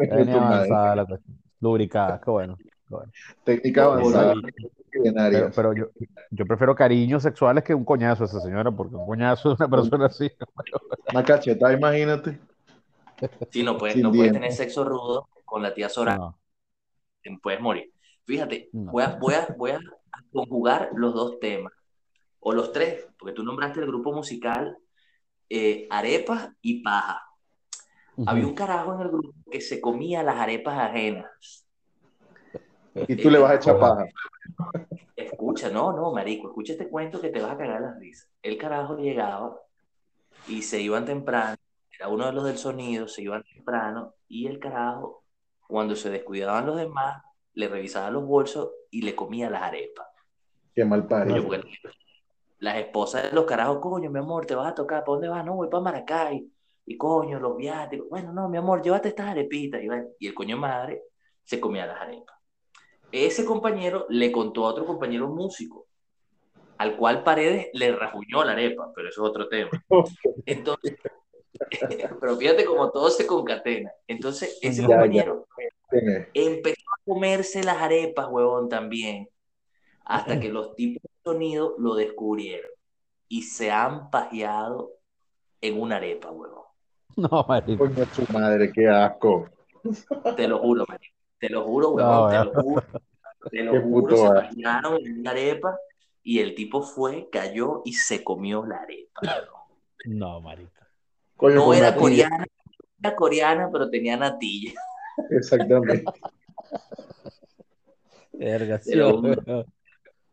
ya 0.00 0.14
venía 0.14 0.36
avanzada 0.36 0.96
la 0.96 1.04
cuestión. 1.06 1.36
Lubricada, 1.60 2.20
qué 2.20 2.30
bueno. 2.30 2.56
Bueno. 2.88 3.12
Técnica 3.44 3.84
avanzada. 3.84 4.34
pero, 5.54 5.74
yo, 5.74 5.86
yo 6.30 6.46
prefiero 6.46 6.74
cariños 6.74 7.22
sexuales 7.22 7.64
que 7.64 7.74
un 7.74 7.84
coñazo 7.84 8.24
a 8.24 8.26
esa 8.26 8.40
señora, 8.40 8.70
porque 8.70 8.96
un 8.96 9.06
coñazo 9.06 9.50
de 9.50 9.54
una 9.54 9.68
persona 9.68 10.06
así. 10.06 10.30
Una 11.12 11.24
cachetada, 11.24 11.72
imagínate, 11.72 12.38
Sí, 13.50 13.62
no 13.62 13.76
puedes, 13.76 13.94
sin 13.94 14.02
no 14.02 14.12
puedes 14.12 14.32
tener 14.32 14.52
sexo 14.52 14.84
rudo 14.84 15.28
con 15.44 15.62
la 15.62 15.74
tía 15.74 15.88
No, 15.96 16.38
te 17.22 17.38
puedes 17.42 17.60
morir. 17.60 17.92
Fíjate, 18.24 18.68
no. 18.72 18.92
voy 18.92 19.02
a, 19.02 19.16
voy 19.16 19.34
a, 19.34 19.48
voy 19.56 19.70
a 19.72 19.80
conjugar 20.32 20.90
los 20.94 21.14
dos 21.14 21.40
temas, 21.40 21.72
o 22.40 22.52
los 22.52 22.72
tres, 22.72 23.06
porque 23.18 23.34
tú 23.34 23.42
nombraste 23.42 23.80
el 23.80 23.86
grupo 23.86 24.12
musical 24.12 24.76
eh, 25.48 25.86
Arepas 25.90 26.50
y 26.60 26.82
Paja. 26.82 27.22
había 28.26 28.46
un 28.46 28.54
carajo 28.54 28.94
en 28.94 29.00
el 29.00 29.08
grupo 29.08 29.34
que 29.50 29.60
se 29.60 29.80
comía 29.80 30.22
las 30.22 30.36
arepas 30.36 30.78
ajenas. 30.78 31.67
Y 33.06 33.16
tú 33.16 33.30
le 33.30 33.38
vas 33.38 33.52
a 33.52 33.54
echar 33.56 33.78
paja. 33.78 34.06
Escucha, 35.14 35.70
no, 35.70 35.92
no, 35.92 36.12
marico, 36.12 36.48
escucha 36.48 36.72
este 36.72 36.88
cuento 36.88 37.20
que 37.20 37.30
te 37.30 37.40
vas 37.40 37.52
a 37.52 37.58
cagar 37.58 37.80
las 37.80 37.98
risas. 37.98 38.30
El 38.42 38.56
carajo 38.56 38.96
llegaba 38.96 39.56
y 40.46 40.62
se 40.62 40.80
iban 40.80 41.04
temprano, 41.04 41.56
era 41.90 42.08
uno 42.08 42.26
de 42.26 42.32
los 42.32 42.44
del 42.44 42.58
sonido, 42.58 43.08
se 43.08 43.22
iban 43.22 43.44
temprano 43.44 44.14
y 44.28 44.46
el 44.46 44.58
carajo, 44.58 45.24
cuando 45.66 45.96
se 45.96 46.10
descuidaban 46.10 46.66
los 46.66 46.76
demás, 46.76 47.22
le 47.54 47.68
revisaba 47.68 48.10
los 48.10 48.24
bolsos 48.24 48.70
y 48.90 49.02
le 49.02 49.14
comía 49.14 49.50
las 49.50 49.62
arepas. 49.62 50.06
Qué 50.74 50.84
mal 50.84 51.06
porque 51.06 51.62
las 52.60 52.76
esposas 52.76 53.24
de 53.24 53.32
los 53.32 53.44
carajos, 53.44 53.78
coño, 53.80 54.10
mi 54.10 54.18
amor, 54.18 54.46
te 54.46 54.54
vas 54.54 54.68
a 54.68 54.74
tocar, 54.74 55.04
¿para 55.04 55.12
dónde 55.12 55.28
vas? 55.28 55.44
No, 55.44 55.54
voy 55.54 55.68
para 55.68 55.82
Maracay. 55.82 56.50
Y 56.86 56.96
coño, 56.96 57.38
los 57.38 57.56
viáticos. 57.56 58.08
Bueno, 58.08 58.32
no, 58.32 58.48
mi 58.48 58.56
amor, 58.56 58.82
llévate 58.82 59.08
estas 59.08 59.28
arepitas. 59.28 59.80
Y 60.18 60.26
el 60.26 60.34
coño 60.34 60.56
madre 60.56 61.02
se 61.44 61.60
comía 61.60 61.86
las 61.86 62.00
arepas. 62.00 62.36
Ese 63.10 63.44
compañero 63.44 64.06
le 64.08 64.30
contó 64.32 64.66
a 64.66 64.70
otro 64.70 64.84
compañero 64.86 65.28
músico, 65.28 65.86
al 66.78 66.96
cual 66.96 67.24
Paredes 67.24 67.68
le 67.72 67.94
rajuñó 67.94 68.44
la 68.44 68.52
arepa, 68.52 68.92
pero 68.94 69.08
eso 69.08 69.24
es 69.24 69.30
otro 69.30 69.48
tema. 69.48 69.70
Entonces, 70.46 70.96
pero 72.20 72.36
fíjate 72.36 72.64
como 72.64 72.90
todo 72.90 73.10
se 73.10 73.26
concatena. 73.26 73.90
Entonces, 74.06 74.58
ese 74.62 74.82
Ya, 74.82 74.86
compañero 74.86 75.46
empezó 76.34 76.82
a 76.96 77.04
comerse 77.04 77.64
las 77.64 77.78
arepas, 77.78 78.28
huevón, 78.30 78.68
también, 78.68 79.28
hasta 80.04 80.38
que 80.40 80.48
los 80.50 80.74
tipos 80.74 81.02
de 81.02 81.30
sonido 81.32 81.74
lo 81.78 81.94
descubrieron 81.94 82.70
y 83.28 83.42
se 83.42 83.70
han 83.70 84.10
pajeado 84.10 84.92
en 85.60 85.80
una 85.80 85.96
arepa, 85.96 86.30
huevón. 86.30 86.64
No, 87.16 87.44
marico. 87.48 87.84
Coño, 87.84 88.06
su 88.14 88.32
madre, 88.32 88.70
qué 88.72 88.88
asco. 88.88 89.48
Te 90.36 90.46
lo 90.46 90.58
juro, 90.58 90.84
marico. 90.88 91.17
Te 91.38 91.48
lo 91.48 91.64
juro, 91.64 91.94
No, 91.96 92.26
huevón, 92.26 92.30
te 92.30 92.44
lo 92.44 92.62
juro. 92.62 92.86
Te 93.50 93.62
lo 93.62 93.82
juro, 93.82 94.16
se 94.16 94.28
pajearon 94.34 94.98
en 95.06 95.20
una 95.20 95.30
arepa 95.30 95.78
y 96.22 96.40
el 96.40 96.54
tipo 96.54 96.82
fue, 96.82 97.28
cayó 97.30 97.82
y 97.84 97.94
se 97.94 98.24
comió 98.24 98.66
la 98.66 98.76
arepa. 98.76 99.20
No, 100.04 100.40
marico. 100.40 100.72
Coño, 101.36 101.54
No 101.54 101.74
era 101.74 101.94
coreana, 101.94 102.46
era 103.00 103.16
coreana, 103.16 103.68
pero 103.70 103.88
tenía 103.88 104.16
natilla. 104.16 104.72
Exactamente. 105.30 106.04
Verga, 108.32 108.78
sí, 108.80 109.00
weón. 109.00 109.66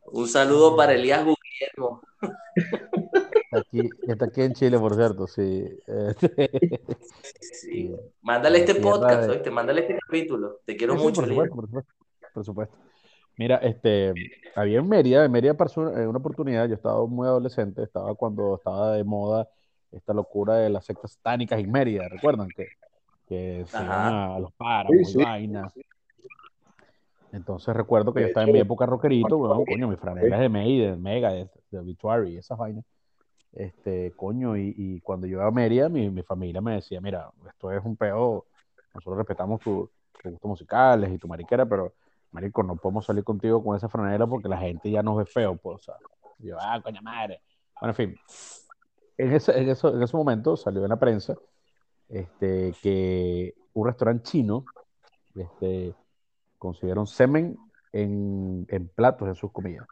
Un 0.07 0.27
saludo 0.27 0.75
para 0.75 0.93
Elías 0.93 1.25
Guillermo. 1.25 2.01
Está 3.57 3.67
aquí, 3.69 3.89
está 4.07 4.25
aquí 4.25 4.41
en 4.41 4.53
Chile, 4.53 4.79
por 4.79 4.95
cierto, 4.95 5.27
sí. 5.27 5.65
Sí. 7.61 7.95
Mándale 8.21 8.59
este 8.59 8.75
podcast, 8.75 9.23
de- 9.23 9.29
¿oíste? 9.31 9.51
Mándale 9.51 9.81
este 9.81 9.97
capítulo. 9.99 10.59
Te 10.65 10.75
quiero 10.75 10.93
Sí, 10.97 11.03
mucho, 11.03 11.21
por 11.21 11.29
supuesto, 11.29 11.55
por 11.55 11.65
supuesto, 11.67 11.93
por 12.33 12.45
supuesto. 12.45 12.75
Mira, 13.37 13.57
este, 13.57 14.13
había 14.55 14.79
en 14.79 14.87
Mérida, 14.87 15.25
en 15.25 15.31
Mérida 15.31 15.53
pasó 15.55 15.81
una, 15.81 16.07
una 16.07 16.19
oportunidad, 16.19 16.67
yo 16.67 16.75
estaba 16.75 17.05
muy 17.05 17.27
adolescente, 17.27 17.83
estaba 17.83 18.15
cuando 18.15 18.55
estaba 18.55 18.93
de 18.93 19.03
moda 19.03 19.47
esta 19.91 20.13
locura 20.13 20.55
de 20.55 20.69
las 20.69 20.85
sectas 20.85 21.13
satánicas 21.13 21.59
en 21.59 21.71
Mérida, 21.71 22.07
¿recuerdan? 22.09 22.47
Que, 22.55 22.67
que 23.27 23.65
se 23.67 23.77
a 23.77 24.37
los 24.39 24.53
páramos 24.53 24.95
Sí, 24.97 25.01
y 25.01 25.05
sí. 25.05 25.23
vainas. 25.23 25.73
Entonces 27.31 27.75
recuerdo 27.75 28.13
que 28.13 28.21
yo 28.21 28.27
estaba 28.27 28.45
en 28.45 28.53
mi 28.53 28.59
época 28.59 28.85
rockerito, 28.85 29.37
weón, 29.37 29.65
coño, 29.65 29.87
mis 29.89 29.99
franelas 29.99 30.39
de 30.39 30.47
Maiden, 30.49 31.01
Mega, 31.01 31.31
de, 31.33 31.49
de 31.71 31.79
Obituary, 31.79 32.37
esas 32.37 32.57
vainas. 32.57 32.85
Este, 33.55 34.11
coño, 34.17 34.57
y, 34.57 34.99
cuando 35.01 35.27
yo 35.27 35.37
iba 35.37 35.47
a 35.47 35.51
Mérida, 35.51 35.87
mi, 35.87 36.09
mi 36.09 36.23
familia 36.23 36.61
me 36.61 36.75
decía, 36.75 36.99
mira, 36.99 37.31
esto 37.47 37.71
es 37.71 37.83
un 37.83 37.95
peo, 37.95 38.45
nosotros 38.93 39.17
respetamos 39.17 39.61
tu- 39.61 39.89
tus 40.21 40.31
gustos 40.33 40.49
musicales 40.49 41.11
y 41.11 41.17
tu 41.17 41.27
mariquera, 41.27 41.65
pero, 41.65 41.93
marico, 42.31 42.63
no 42.63 42.75
podemos 42.75 43.05
salir 43.05 43.23
contigo 43.23 43.63
con 43.63 43.77
esa 43.77 43.87
franela 43.87 44.27
porque 44.27 44.49
la 44.49 44.57
gente 44.57 44.91
ya 44.91 45.01
nos 45.01 45.17
ve 45.17 45.25
feo, 45.25 45.55
pues, 45.55 45.87
o 45.87 45.93
yo, 46.39 46.57
ah, 46.59 46.81
coña 46.83 47.01
madre. 47.01 47.41
Bueno, 47.79 47.91
en 47.91 47.95
fin, 47.95 48.19
en 49.17 49.33
ese, 49.33 49.57
en 49.57 49.69
eso, 49.69 49.93
en 49.95 50.03
ese 50.03 50.17
momento 50.17 50.57
salió 50.57 50.83
en 50.83 50.89
la 50.89 50.99
prensa 50.99 51.35
este, 52.09 52.73
que 52.81 53.53
un 53.73 53.87
restaurante 53.87 54.23
chino 54.23 54.65
este, 55.35 55.93
consiguieron 56.57 57.07
semen 57.07 57.57
en, 57.93 58.65
en 58.69 58.87
platos 58.89 59.27
de 59.27 59.35
sus 59.35 59.51
comidas. 59.51 59.87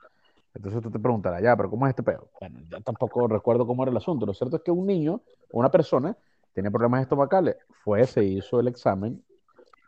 Entonces 0.55 0.81
tú 0.81 0.91
te 0.91 0.99
preguntarás, 0.99 1.41
ya, 1.41 1.55
pero 1.57 1.69
¿cómo 1.69 1.85
es 1.87 1.91
este 1.91 2.03
pedo? 2.03 2.29
Bueno, 2.39 2.59
yo 2.69 2.79
tampoco 2.81 3.27
recuerdo 3.27 3.65
cómo 3.65 3.83
era 3.83 3.91
el 3.91 3.97
asunto. 3.97 4.25
Lo 4.25 4.33
cierto 4.33 4.57
es 4.57 4.61
que 4.63 4.71
un 4.71 4.85
niño 4.85 5.21
una 5.51 5.69
persona 5.71 6.15
tiene 6.53 6.69
problemas 6.69 7.01
estomacales. 7.01 7.55
Fue, 7.83 8.05
se 8.05 8.23
hizo 8.23 8.59
el 8.59 8.67
examen. 8.67 9.23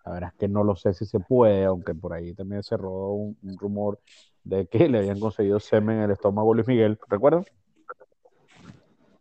La 0.05 0.13
verdad 0.13 0.29
es 0.33 0.39
que 0.39 0.47
no 0.47 0.63
lo 0.63 0.75
sé 0.75 0.93
si 0.93 1.05
se 1.05 1.19
puede, 1.19 1.65
aunque 1.65 1.93
por 1.95 2.13
ahí 2.13 2.33
también 2.33 2.63
se 2.63 2.77
rodó 2.77 3.13
un, 3.13 3.37
un 3.43 3.57
rumor 3.57 3.99
de 4.43 4.67
que 4.67 4.87
le 4.89 4.99
habían 4.99 5.19
conseguido 5.19 5.59
semen 5.59 5.97
en 5.97 6.03
el 6.03 6.11
estómago 6.11 6.51
a 6.51 6.55
Luis 6.55 6.67
Miguel. 6.67 6.99
¿Recuerdan? 7.07 7.43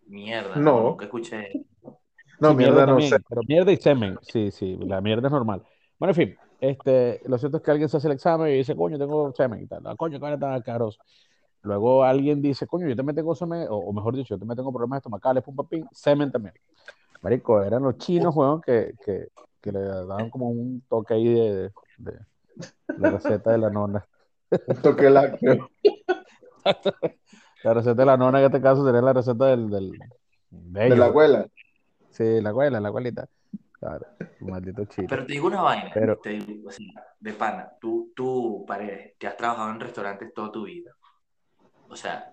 Mierda, 0.07 0.57
No. 0.57 0.61
no, 0.81 0.83
nunca 0.91 1.05
escuché. 1.07 1.51
No, 2.41 2.51
Sí, 2.51 2.57
mierda, 2.57 2.81
no 2.87 2.87
también, 2.93 3.11
sé. 3.11 3.17
pero 3.29 3.43
mierda 3.47 3.73
y 3.73 3.77
semen, 3.77 4.19
sí, 4.23 4.51
sí, 4.51 4.77
la 4.77 5.01
mierda 5.01 5.29
es 5.29 5.33
normal. 5.33 5.63
Bueno, 5.99 6.11
en 6.11 6.15
fin, 6.17 6.37
este, 6.61 7.21
lo 7.27 7.39
cierto 7.39 7.59
es 7.59 7.63
que 7.63 7.71
alguien 7.71 7.89
se 7.89 7.97
hace 7.97 8.09
el 8.09 8.15
examen 8.15 8.49
y 8.49 8.57
dice, 8.59 8.75
coño, 8.77 8.99
tengo 8.99 9.33
semen 9.33 9.63
y 9.63 9.67
tal, 9.67 9.87
ah, 9.87 9.95
coño, 9.97 10.19
coño, 10.21 10.39
tan 10.39 10.61
caros. 10.63 10.99
Luego 11.65 12.05
alguien 12.05 12.41
dice, 12.43 12.67
coño, 12.67 12.87
yo 12.89 12.95
también 12.95 13.17
tengo 13.17 13.35
semen, 13.35 13.67
o, 13.71 13.77
o 13.77 13.93
mejor 13.93 14.15
dicho, 14.15 14.35
yo 14.35 14.39
también 14.39 14.57
tengo 14.57 14.71
problemas 14.73 14.99
estomacales, 14.99 15.43
pum, 15.43 15.57
papín, 15.57 15.87
semen 15.93 16.31
también. 16.31 16.55
Marico, 17.23 17.63
eran 17.63 17.83
los 17.83 17.97
chinos, 17.99 18.37
weón, 18.37 18.61
que, 18.61 18.95
que, 19.05 19.29
que 19.61 19.73
le 19.73 19.81
daban 19.81 20.29
como 20.31 20.51
un 20.51 20.83
toque 20.89 21.15
ahí 21.15 21.27
de, 21.27 21.53
de- 21.55 21.73
de 21.99 22.19
la 22.99 23.11
receta 23.11 23.51
de 23.51 23.59
la 23.59 23.71
nona. 23.71 24.07
Un 24.69 24.77
toque 24.83 25.09
lácteo. 25.11 25.69
La 27.65 27.73
receta 27.73 27.95
de 27.95 28.05
la 28.07 28.17
nona 28.19 28.41
en 28.41 28.45
este 28.47 28.61
caso 28.61 28.85
sería 28.85 29.01
la 29.01 29.15
receta 29.15 29.47
del, 29.47 29.71
del, 29.71 29.93
de 30.51 30.97
la 30.97 31.07
abuela. 31.07 31.47
Sí, 32.11 32.41
la 32.43 32.51
abuela, 32.51 32.79
la 32.79 32.89
abuelita. 32.89 33.27
Claro, 33.81 34.07
maldito 34.41 34.85
chino. 34.85 35.07
Pero 35.09 35.25
te 35.27 35.33
digo 35.33 35.47
una 35.47 35.63
vaina, 35.63 35.91
Pero- 35.95 36.19
te 36.19 36.31
digo, 36.31 36.71
sea, 36.71 36.85
de 37.19 37.33
pana, 37.33 37.73
tú, 37.81 38.13
tú, 38.15 38.65
Paredes, 38.67 39.15
que 39.19 39.27
has 39.27 39.37
trabajado 39.39 39.71
en 39.71 39.81
restaurantes 39.81 40.33
toda 40.35 40.53
tu 40.53 40.65
vida. 40.65 40.91
O 41.95 41.97
sea, 41.97 42.33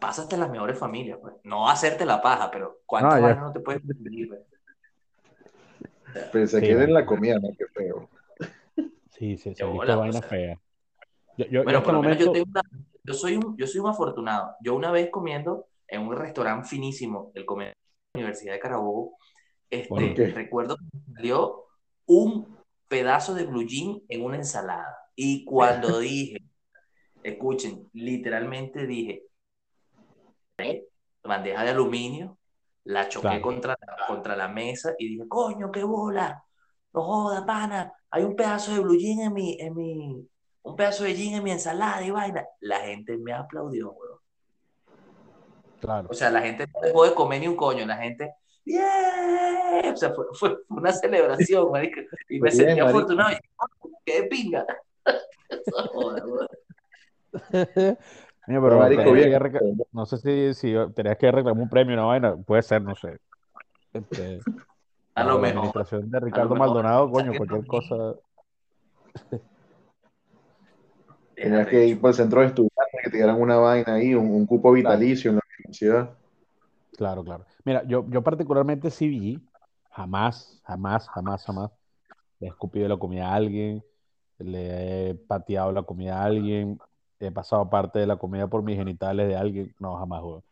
pásate 0.00 0.36
las 0.38 0.50
mejores 0.50 0.78
familias, 0.78 1.18
pues. 1.20 1.34
No 1.44 1.68
hacerte 1.68 2.06
la 2.06 2.22
paja, 2.22 2.50
pero 2.50 2.78
¿cuántas 2.86 3.20
No, 3.20 3.28
ya. 3.28 3.34
vainas 3.34 3.44
no 3.44 3.52
te 3.52 3.60
puedes 3.60 3.82
permitir, 3.82 4.28
pues? 4.28 4.40
Pensé 6.32 6.60
Sí, 6.60 6.66
que 6.66 6.72
era 6.72 6.84
en 6.84 6.94
la 6.94 7.04
comida, 7.06 7.38
¿no? 7.38 7.48
Qué 7.56 7.66
feo. 7.74 8.08
Sí, 9.10 9.36
sí, 9.36 9.54
o 9.62 9.76
vainas 9.96 10.20
sea. 10.20 10.28
feas. 10.28 10.58
Yo, 11.36 11.44
yo, 11.46 11.50
yo 11.50 11.60
Bueno, 11.64 11.78
hasta 11.78 11.90
por 11.90 11.90
el 11.90 11.96
lo 11.96 12.02
menos 12.02 12.18
yo 12.18 12.26
momento, 12.26 12.32
tengo 12.32 12.46
una- 12.50 12.62
yo 13.04 13.14
soy 13.14 13.36
un, 13.36 13.56
yo 13.56 13.66
soy 13.66 13.80
un 13.80 13.88
afortunado. 13.88 14.54
Yo 14.62 14.74
una 14.74 14.90
vez 14.90 15.10
comiendo 15.10 15.66
en 15.86 16.02
un 16.02 16.16
restaurante 16.16 16.68
finísimo, 16.68 17.32
el 17.34 17.44
comer 17.46 17.68
de 17.68 17.74
la 18.14 18.20
Universidad 18.20 18.52
de 18.54 18.60
Carabobo, 18.60 19.16
este, 19.70 20.28
recuerdo 20.34 20.76
que 20.76 21.12
salió 21.14 21.64
un 22.06 22.56
pedazo 22.88 23.34
de 23.34 23.44
blue 23.44 23.64
jean 23.66 24.02
en 24.08 24.24
una 24.24 24.36
ensalada. 24.36 24.96
Y 25.14 25.44
cuando 25.44 25.98
dije, 26.00 26.38
escuchen, 27.30 27.88
literalmente 27.92 28.86
dije, 28.86 29.24
"Eh, 30.58 30.86
bandeja 31.22 31.62
de 31.64 31.70
aluminio, 31.70 32.38
la 32.84 33.08
choqué 33.08 33.26
Claro. 33.28 33.42
contra, 33.42 33.76
contra 34.06 34.36
la 34.36 34.48
mesa 34.48 34.94
y 34.98 35.08
dije, 35.10 35.28
coño, 35.28 35.70
qué 35.70 35.82
bola, 35.84 36.42
no 36.92 37.02
joda, 37.02 37.44
pana, 37.44 37.92
hay 38.10 38.24
un 38.24 38.34
pedazo 38.34 38.72
de 38.72 38.80
blue 38.80 38.96
jean 38.98 39.20
en 39.20 39.32
mi, 39.34 39.56
en 39.60 39.74
mi, 39.74 40.28
un 40.62 40.76
pedazo 40.76 41.04
de 41.04 41.14
jean 41.14 41.34
en 41.34 41.44
mi 41.44 41.50
ensalada 41.50 42.02
y 42.04 42.10
vaina. 42.10 42.44
La 42.60 42.80
gente 42.80 43.16
me 43.18 43.32
aplaudió, 43.32 43.92
weón. 43.92 44.18
claro, 45.80 46.08
O 46.10 46.14
sea, 46.14 46.30
la 46.30 46.40
gente 46.40 46.66
no 46.72 46.80
dejó 46.80 47.04
de 47.04 47.14
comer 47.14 47.40
ni 47.40 47.48
un 47.48 47.56
coño, 47.56 47.84
la 47.86 47.96
gente, 47.98 48.32
¡bien! 48.64 49.92
O 49.92 49.96
sea, 49.96 50.14
fue, 50.14 50.24
fue 50.32 50.56
una 50.70 50.92
celebración, 50.92 51.70
marico. 51.70 52.00
Y 52.28 52.40
me 52.40 52.50
Bien, 52.50 52.56
sentí 52.66 52.80
marico. 52.80 52.88
afortunado. 52.88 53.30
Y, 53.32 53.34
"Ah, 53.58 53.66
¡Qué 54.04 54.22
pinga! 54.24 54.64
Mira, 58.46 58.62
pero 58.62 58.78
Marico, 58.78 59.02
tenías 59.04 59.26
bien. 59.26 59.30
que 59.30 59.38
recla- 59.38 59.86
no 59.92 60.06
sé 60.06 60.16
si, 60.18 60.54
si 60.54 60.74
tenías 60.94 61.18
que 61.18 61.30
reclamar 61.30 61.62
un 61.62 61.68
premio, 61.68 61.94
una 61.94 62.04
vaina, 62.04 62.36
puede 62.36 62.62
ser, 62.62 62.82
no 62.82 62.94
sé. 62.94 63.18
Este, 63.92 64.40
A 65.14 65.24
lo 65.24 65.34
la 65.34 65.40
mejor. 65.40 65.56
administración 65.58 66.10
de 66.10 66.20
Ricardo 66.20 66.54
mejor. 66.54 66.68
Maldonado, 66.68 67.10
coño, 67.10 67.34
cualquier 67.36 67.66
cosa. 67.66 67.94
Tenías 71.34 71.68
que 71.68 71.86
ir 71.86 72.00
por 72.00 72.10
el 72.10 72.16
centro 72.16 72.40
de 72.40 72.46
estudiantes 72.48 73.00
que 73.04 73.10
te 73.10 73.16
dieran 73.18 73.40
una 73.40 73.56
vaina 73.56 73.94
ahí, 73.94 74.14
un, 74.14 74.30
un 74.30 74.46
cupo 74.46 74.72
vitalicio 74.72 75.30
en 75.30 75.36
la 75.36 75.42
universidad. 75.58 76.10
Claro, 76.96 77.22
claro. 77.22 77.44
Mira, 77.64 77.84
yo, 77.86 78.04
yo 78.08 78.22
particularmente 78.22 78.90
sí 78.90 79.08
vi, 79.08 79.40
jamás, 79.90 80.60
jamás, 80.64 81.08
jamás, 81.08 81.44
jamás, 81.44 81.70
le 82.40 82.48
he 82.48 82.50
escupido 82.50 82.88
la 82.88 82.96
comida 82.96 83.28
a 83.28 83.34
alguien, 83.36 83.84
le 84.38 85.10
he 85.10 85.14
pateado 85.14 85.70
la 85.70 85.82
comida 85.82 86.20
a 86.20 86.24
alguien, 86.24 86.78
he 87.20 87.30
pasado 87.30 87.68
parte 87.68 87.98
de 87.98 88.06
la 88.06 88.16
comida 88.16 88.46
por 88.46 88.62
mis 88.62 88.76
genitales 88.76 89.28
de 89.28 89.36
alguien, 89.36 89.74
no, 89.78 89.96
jamás, 89.96 90.22
weón. 90.22 90.42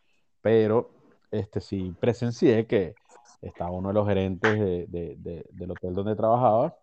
Pero, 0.43 0.91
este, 1.31 1.61
sí 1.61 1.95
presencié 2.01 2.67
que 2.67 2.95
estaba 3.43 3.71
uno 3.71 3.89
de 3.89 3.95
los 3.95 4.07
gerentes 4.09 4.59
de- 4.59 4.87
de- 4.89 5.17
de- 5.19 5.47
del 5.51 5.71
hotel 5.71 5.95
donde 5.95 6.17
trabajaba 6.17 6.75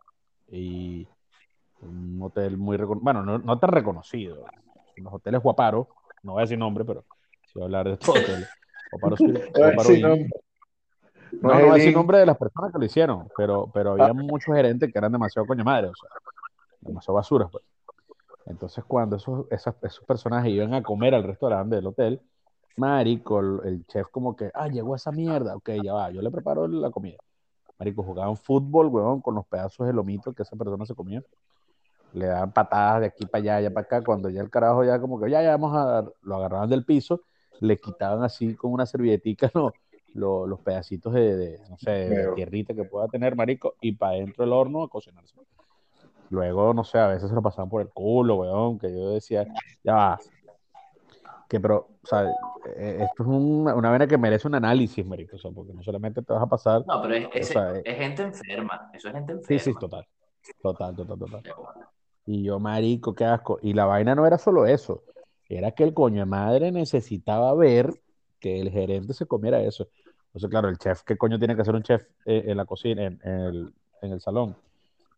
y 0.52 1.08
un 1.82 2.20
hotel 2.22 2.58
muy 2.58 2.78
reconocido, 2.78 3.04
bueno, 3.04 3.24
no, 3.24 3.40
no 3.40 3.60
tan 3.60 3.72
reconocido, 3.72 4.46
los 4.98 5.14
hoteles 5.14 5.42
Guaparo, 5.42 5.88
no 6.22 6.34
voy 6.34 6.42
a 6.42 6.44
decir 6.44 6.58
nombre, 6.58 6.86
pero 6.86 7.04
sí 7.46 7.52
voy 7.56 7.64
a 7.64 7.66
hablar 7.66 7.88
de 7.88 7.94
estos 7.94 8.16
hoteles. 8.16 8.50
Guaparo 8.92 9.18
Guaparo 9.18 9.84
Sí, 9.84 10.02
no, 10.02 10.10
No, 11.42 11.50
no 11.50 11.60
voy 11.62 11.70
a 11.72 11.74
decir 11.74 11.94
nombre 11.94 12.18
de 12.20 12.26
las 12.26 12.38
personas 12.38 12.72
que 12.72 12.80
lo 12.80 12.86
hicieron, 12.86 13.28
pero, 13.36 13.70
pero 13.74 13.94
había 13.94 14.14
muchos 14.14 14.56
gerentes 14.56 14.92
que 14.92 14.98
eran 14.98 15.12
demasiado 15.12 15.46
coño 15.48 15.64
madre, 15.64 15.88
o 15.88 15.96
sea, 15.96 16.10
demasiado 16.80 17.16
basuras, 17.16 17.50
pues. 17.52 17.64
Entonces, 18.46 18.84
cuando 18.86 19.16
esos, 19.16 19.46
esas, 19.52 19.76
esos 19.84 20.06
personajes 20.06 20.52
iban 20.52 20.74
a 20.74 20.84
comer 20.84 21.16
al 21.16 21.24
restaurante 21.24 21.76
del 21.76 21.88
hotel, 21.88 22.22
marico, 22.78 23.40
el, 23.40 23.86
chef 23.88 24.08
como 24.10 24.36
que, 24.36 24.52
ah, 24.54 24.68
llegó 24.68 24.96
esa 24.96 25.12
mierda, 25.12 25.56
ok, 25.56 25.70
ya 25.84 25.94
va, 25.94 26.12
yo 26.12 26.22
le 26.22 26.32
preparo 26.32 26.68
la 26.68 26.92
comida. 26.92 27.18
Marico, 27.80 28.04
jugaban 28.04 28.38
fútbol, 28.38 28.88
huevón, 28.88 29.22
con 29.22 29.36
los 29.36 29.46
pedazos 29.48 29.88
de 29.88 29.94
lomito 29.94 30.34
que 30.34 30.44
esa 30.44 30.56
persona 30.56 30.86
se 30.86 30.96
comía. 30.96 31.24
Le 32.14 32.28
daban 32.28 32.52
patadas 32.52 33.02
de 33.02 33.08
aquí 33.08 33.26
para 33.26 33.42
allá, 33.42 33.56
allá 33.58 33.74
para 33.74 33.86
acá, 33.86 34.04
cuando 34.04 34.30
ya 34.30 34.42
el 34.42 34.50
carajo 34.50 34.84
ya 34.84 35.00
como 35.00 35.20
que, 35.20 35.30
ya, 35.30 35.42
ya 35.42 35.52
vamos 35.52 35.76
a, 35.76 35.86
dar", 35.86 36.14
lo 36.22 36.36
agarraban 36.36 36.70
del 36.70 36.86
piso, 36.86 37.22
le 37.60 37.78
quitaban 37.78 38.24
así 38.24 38.56
con 38.56 38.72
una 38.72 38.86
servilletica 38.86 39.50
los, 39.54 39.74
los, 40.14 40.48
los 40.48 40.60
pedacitos 40.60 41.14
de, 41.14 41.36
de, 41.36 41.60
no 41.70 41.78
sé, 41.78 41.92
de 41.92 42.34
tierrita 42.36 42.74
que 42.74 42.84
pueda 42.84 43.08
tener, 43.08 43.36
marico, 43.36 43.76
y 43.82 43.94
para 43.94 44.14
dentro 44.14 44.44
del 44.44 44.54
horno 44.54 44.84
a 44.84 44.90
cocinarse. 44.90 45.36
Luego, 46.34 46.74
no 46.74 46.84
sé, 46.84 46.98
a 46.98 47.08
veces 47.10 47.30
se 47.30 47.36
lo 47.36 47.44
pasaban 47.44 47.70
por 47.70 47.84
el 47.84 47.90
culo, 47.90 48.38
weón, 48.38 48.80
que 48.80 48.92
yo 48.92 49.12
decía, 49.12 49.46
ya 49.84 49.94
va. 49.94 50.20
Que, 51.48 51.60
pero, 51.60 51.90
o 52.04 52.08
sea, 52.08 52.24
eh, 52.76 52.98
esto 53.04 53.22
es 53.22 53.30
una, 53.30 53.76
una 53.76 53.92
vena 53.92 54.08
que 54.08 54.18
merece 54.18 54.48
un 54.48 54.56
análisis, 54.56 55.06
marico, 55.06 55.36
o 55.36 55.40
sea, 55.40 55.52
porque 55.52 55.74
no 55.74 55.84
solamente 55.84 56.24
te 56.24 56.34
vas 56.34 56.42
a 56.42 56.48
pasar. 56.48 56.84
No, 56.88 57.00
pero 57.04 57.14
es, 57.14 57.26
O 57.28 57.30
ese- 57.36 57.54
sea, 57.54 57.78
eh, 57.78 57.84
es 57.86 57.98
gente 57.98 58.24
enferma. 58.24 58.90
Eso 58.94 59.10
es 59.10 59.14
gente 59.14 59.34
Sí, 59.34 59.54
enferma. 59.54 59.60
sí, 59.64 59.74
total. 59.80 60.08
Total, 60.64 60.96
total, 60.96 61.20
total. 61.20 61.42
Bueno. 61.56 61.88
Y 62.26 62.42
yo, 62.44 62.60
marico, 62.60 63.14
qué 63.14 63.26
asco. 63.26 63.60
Y 63.62 63.74
la 63.74 63.86
vaina 63.86 64.16
no 64.16 64.26
era 64.26 64.40
solo 64.40 64.66
eso, 64.66 65.04
era 65.48 65.70
que 65.72 65.84
el 65.84 65.94
coño 65.94 66.22
de 66.22 66.26
madre 66.26 66.72
necesitaba 66.72 67.54
ver 67.54 67.94
que 68.40 68.60
el 68.60 68.72
gerente 68.72 69.14
se 69.14 69.28
comiera 69.28 69.62
eso. 69.62 69.88
Entonces, 70.28 70.50
claro, 70.50 70.68
el 70.68 70.80
chef, 70.80 71.04
¿qué 71.04 71.16
coño 71.16 71.38
tiene 71.38 71.56
que 71.56 71.62
hacer 71.62 71.76
un 71.76 71.84
chef 71.84 72.04
eh, 72.26 72.46
en 72.48 72.58
la 72.58 72.66
cocina, 72.66 73.04
en, 73.04 73.20
en 73.24 73.40
el, 73.40 73.74
en 74.02 74.12
el 74.14 74.20
salón? 74.20 74.56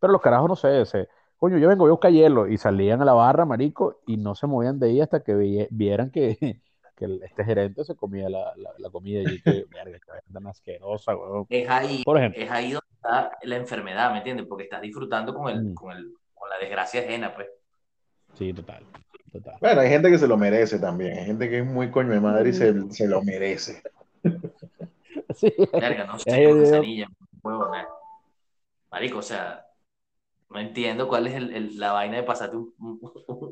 Pero 0.00 0.12
los 0.12 0.22
carajos, 0.22 0.48
no 0.48 0.56
sé, 0.56 0.84
se, 0.86 1.08
coño, 1.38 1.58
yo 1.58 1.68
vengo, 1.68 1.84
voy 1.84 1.88
a 1.90 1.92
buscar 1.92 2.12
hielo, 2.12 2.46
y 2.48 2.56
salían 2.58 3.02
a 3.02 3.04
la 3.04 3.12
barra, 3.14 3.44
marico, 3.44 4.00
y 4.06 4.16
no 4.16 4.34
se 4.34 4.46
movían 4.46 4.78
de 4.78 4.88
ahí 4.88 5.00
hasta 5.00 5.20
que 5.20 5.34
vi- 5.34 5.66
vieran 5.70 6.10
que, 6.10 6.36
que 6.96 7.18
este 7.24 7.44
gerente 7.44 7.84
se 7.84 7.94
comía 7.96 8.28
la, 8.28 8.52
la, 8.56 8.70
la 8.78 8.90
comida. 8.90 9.20
Y 9.22 9.36
yo 9.38 9.42
que, 9.44 9.64
verga, 9.72 9.98
tan 10.32 10.46
asquerosa, 10.46 11.14
weón. 11.16 11.46
Es 11.48 11.68
ahí, 11.68 12.02
Por 12.04 12.18
ejemplo. 12.18 12.42
es 12.42 12.50
ahí 12.50 12.72
donde 12.72 12.86
está 12.94 13.30
la 13.42 13.56
enfermedad, 13.56 14.12
¿me 14.12 14.18
entiendes? 14.18 14.46
Porque 14.48 14.64
estás 14.64 14.80
disfrutando 14.82 15.34
con, 15.34 15.48
el, 15.50 15.64
Mm. 15.64 15.74
con, 15.74 15.92
el, 15.96 16.12
con 16.34 16.48
la 16.48 16.58
desgracia 16.58 17.00
ajena, 17.00 17.34
pues. 17.34 17.48
Sí, 18.34 18.52
total, 18.52 18.84
total. 19.32 19.54
Bueno, 19.60 19.80
hay 19.80 19.88
gente 19.88 20.10
que 20.10 20.18
se 20.18 20.26
lo 20.28 20.36
merece 20.36 20.78
también. 20.78 21.18
Hay 21.18 21.24
gente 21.26 21.48
que 21.48 21.60
es 21.60 21.66
muy 21.66 21.90
coño 21.90 22.10
de 22.10 22.20
madre 22.20 22.50
y 22.50 22.52
se, 22.52 22.90
se 22.92 23.06
lo 23.08 23.22
merece. 23.22 23.82
Sí. 25.34 25.52
Verga, 25.72 26.04
no 26.04 26.18
sé, 26.18 26.32
Ahí 26.32 26.44
yo- 26.44 26.54
manzanilla, 26.56 27.08
huevo, 27.42 27.66
¿no? 27.66 27.72
Marico, 28.90 29.18
o 29.18 29.22
sea, 29.22 29.65
no 30.56 30.62
entiendo 30.62 31.06
cuál 31.06 31.26
es 31.26 31.34
el, 31.34 31.54
el- 31.54 31.78
la 31.78 31.92
vaina 31.92 32.16
de 32.16 32.22
pasarte 32.22 32.56
un, 32.56 32.72
un- 32.78 33.00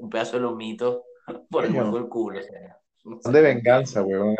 un 0.01 0.09
pedazo 0.11 0.37
de 0.37 0.43
lomito 0.43 1.05
por 1.51 1.65
el 1.65 1.71
Coño. 1.73 1.85
hueco 1.85 1.99
del 1.99 2.09
culo. 2.09 2.39
o 2.41 2.43
sea, 2.43 2.79
no 3.05 3.21
sé. 3.21 3.31
De 3.31 3.41
venganza, 3.43 4.03
weón. 4.03 4.35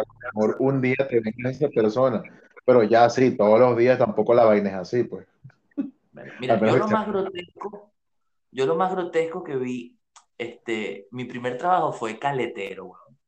Un 0.59 0.81
día 0.81 0.97
te 1.09 1.21
venga 1.21 1.51
esa 1.51 1.69
persona. 1.69 2.23
Pero 2.65 2.83
ya 2.83 3.11
sí, 3.11 3.37
todos 3.37 3.61
los 3.61 3.77
días 3.77 3.99
tampoco 3.99 4.33
la 4.33 4.47
vaina 4.47 4.71
es 4.71 4.75
así, 4.77 5.05
pues. 5.05 5.27
Bueno, 6.13 6.33
Mira, 6.41 6.59
yo 6.59 6.77
lo 6.79 6.89
más 6.89 7.07
grotesco, 7.07 7.93
yo 8.51 8.65
lo 8.67 8.77
más 8.77 8.93
grotesco 8.93 9.45
que 9.45 9.57
vi, 9.57 9.99
este, 10.39 11.07
mi 11.11 11.27
primer 11.27 11.59
trabajo 11.59 11.93
fue 11.93 12.19
caletero, 12.19 12.87
weón. 12.87 13.19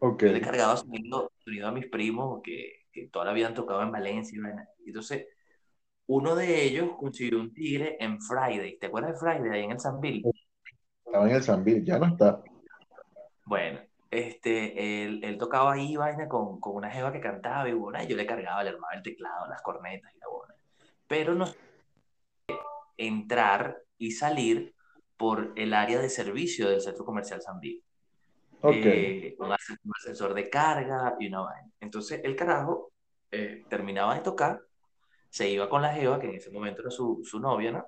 Ok. 0.00 0.22
Yo 0.24 0.32
le 0.32 0.40
cargaba 0.40 0.76
sonido, 0.76 1.30
sonido 1.44 1.68
a 1.68 1.72
mis 1.72 1.86
primos 1.86 2.40
que, 2.42 2.86
que 2.92 3.06
toda 3.08 3.26
la 3.26 3.32
vida 3.32 3.46
han 3.46 3.54
tocado 3.54 3.82
en 3.82 3.92
Valencia 3.92 4.36
y. 4.36 4.88
Entonces, 4.88 5.26
uno 6.14 6.34
de 6.36 6.62
ellos 6.62 6.90
consiguió 6.98 7.40
un 7.40 7.54
tigre 7.54 7.96
en 7.98 8.20
Friday. 8.20 8.78
¿Te 8.78 8.86
acuerdas 8.86 9.12
de 9.12 9.18
Friday 9.18 9.50
ahí 9.50 9.64
en 9.64 9.70
el 9.70 9.80
Sanville? 9.80 10.22
Estaba 11.06 11.26
en 11.26 11.36
el 11.36 11.42
Sanville, 11.42 11.84
ya 11.84 11.98
no 11.98 12.06
está. 12.06 12.42
Bueno, 13.46 13.80
este, 14.10 15.04
él, 15.04 15.24
él 15.24 15.38
tocaba 15.38 15.72
ahí 15.72 15.96
vaina 15.96 16.28
con, 16.28 16.60
con 16.60 16.76
una 16.76 16.90
jeva 16.90 17.12
que 17.12 17.20
cantaba 17.20 17.66
y 17.66 17.72
bueno, 17.72 18.02
yo 18.04 18.14
le 18.14 18.26
cargaba, 18.26 18.62
le 18.62 18.70
armaba 18.70 18.92
el 18.92 19.02
teclado, 19.02 19.48
las 19.48 19.62
cornetas 19.62 20.12
y 20.14 20.18
la 20.18 20.28
buena. 20.28 20.54
Pero 21.08 21.34
no 21.34 21.46
entrar 22.98 23.78
y 23.96 24.10
salir 24.10 24.74
por 25.16 25.54
el 25.56 25.72
área 25.72 25.98
de 25.98 26.10
servicio 26.10 26.68
del 26.68 26.82
centro 26.82 27.06
comercial 27.06 27.40
Sanville. 27.40 27.82
Ok. 28.60 28.74
eh, 28.74 29.34
un, 29.38 29.50
ascensor, 29.50 29.80
un 29.86 29.92
ascensor 29.96 30.34
de 30.34 30.50
carga 30.50 31.16
y 31.18 31.28
una 31.28 31.40
vaina. 31.40 31.70
Entonces 31.80 32.20
el 32.22 32.36
carajo 32.36 32.92
eh, 33.30 33.64
terminaba 33.70 34.14
de 34.14 34.20
tocar, 34.20 34.60
se 35.32 35.48
iba 35.48 35.68
con 35.68 35.82
la 35.82 35.94
Jeva, 35.94 36.20
que 36.20 36.28
en 36.28 36.34
ese 36.36 36.50
momento 36.50 36.82
era 36.82 36.90
su, 36.90 37.22
su 37.24 37.40
novia, 37.40 37.72
¿no? 37.72 37.86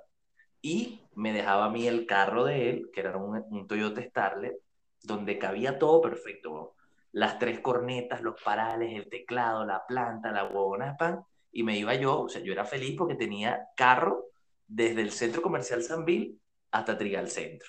Y 0.62 1.02
me 1.14 1.32
dejaba 1.32 1.66
a 1.66 1.70
mí 1.70 1.86
el 1.86 2.06
carro 2.06 2.44
de 2.44 2.70
él, 2.70 2.90
que 2.92 3.00
era 3.00 3.16
un, 3.18 3.44
un 3.50 3.66
Toyota 3.68 4.02
Starlet, 4.02 4.56
donde 5.02 5.38
cabía 5.38 5.78
todo 5.78 6.00
perfecto, 6.00 6.52
weón. 6.52 6.68
Las 7.12 7.38
tres 7.38 7.60
cornetas, 7.60 8.22
los 8.22 8.40
parales, 8.42 8.94
el 8.96 9.08
teclado, 9.10 9.64
la 9.66 9.86
planta, 9.86 10.32
la 10.32 10.44
huevona 10.46 10.96
pan, 10.96 11.22
y 11.52 11.62
me 11.62 11.76
iba 11.78 11.94
yo, 11.94 12.22
o 12.22 12.28
sea, 12.28 12.42
yo 12.42 12.52
era 12.52 12.64
feliz 12.64 12.96
porque 12.98 13.14
tenía 13.14 13.68
carro 13.76 14.24
desde 14.66 15.02
el 15.02 15.12
centro 15.12 15.42
comercial 15.42 15.82
Sanville 15.82 16.38
hasta 16.72 16.96
Trigal 16.98 17.28
Centro. 17.28 17.68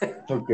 Ok. 0.28 0.50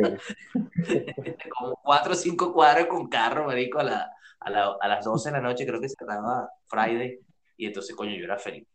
como 1.51 1.77
cuatro 1.83 2.13
o 2.13 2.17
cinco 2.17 2.53
cuadras 2.53 2.87
con 2.87 3.09
carro, 3.09 3.47
marico, 3.47 3.79
a, 3.81 3.85
la, 3.85 4.11
a, 4.41 4.51
la- 4.51 4.77
a 4.81 4.89
las 4.89 5.05
12 5.05 5.31
de 5.31 5.37
la 5.37 5.43
noche, 5.43 5.67
creo 5.67 5.81
que 5.81 5.89
cerraba 5.89 6.49
Friday, 6.67 7.19
y 7.63 7.67
entonces, 7.67 7.95
coño, 7.95 8.11
yo 8.17 8.25
era 8.25 8.39
feliz. 8.39 8.67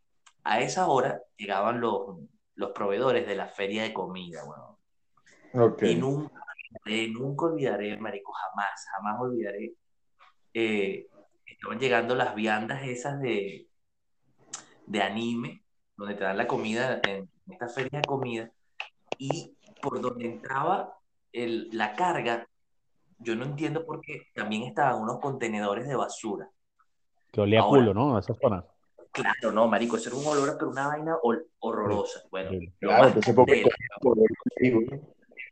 A 0.44 0.60
esa 0.62 0.88
hora 0.88 1.20
llegaban 1.36 1.78
los, 1.78 2.20
los 2.54 2.70
proveedores 2.72 3.26
de 3.26 3.34
la 3.36 3.46
feria 3.46 3.82
de 3.82 3.92
comida, 3.92 4.40
weón. 4.44 4.78
Ok. 5.72 5.82
Y 5.82 5.96
nunca, 5.96 6.40
olvidaré, 6.86 7.08
nunca 7.12 7.44
olvidaré, 7.44 7.98
marico, 7.98 8.32
jamás, 8.32 8.86
jamás 8.94 9.20
olvidaré. 9.20 9.74
eh, 10.54 11.06
estaban 11.44 11.78
llegando 11.78 12.14
las 12.14 12.34
viandas 12.34 12.82
esas 12.84 13.20
de, 13.20 13.68
de 14.86 15.02
anime, 15.02 15.62
donde 15.94 16.14
te 16.14 16.24
dan 16.24 16.38
la 16.38 16.46
comida 16.46 16.98
en 17.04 17.28
esta 17.46 17.68
feria 17.68 18.00
de 18.00 18.06
comida, 18.06 18.50
y 19.18 19.54
por 19.82 20.00
donde 20.00 20.24
entraba 20.26 20.94
el- 21.32 21.68
la 21.72 21.94
carga, 21.94 22.48
yo 23.18 23.36
no 23.36 23.44
entiendo 23.44 23.84
por 23.84 24.00
qué 24.00 24.22
también 24.34 24.62
estaban 24.62 25.02
unos 25.02 25.18
contenedores 25.20 25.86
de 25.86 25.94
basura. 25.96 26.48
Que 27.32 27.42
olía 27.42 27.60
a 27.60 27.62
Ahora. 27.64 27.80
culo, 27.80 27.92
¿no? 27.94 28.18
Esa 28.18 28.32
zona. 28.34 28.64
Claro, 29.20 29.52
no, 29.52 29.68
marico, 29.68 29.96
eso 29.96 30.08
era 30.10 30.18
un 30.18 30.26
olor, 30.26 30.56
pero 30.58 30.70
una 30.70 30.88
vaina 30.88 31.16
horrorosa. 31.60 32.22
Bueno, 32.30 32.50
Claro, 32.78 33.08
entonces 33.08 33.34
porque 33.34 33.64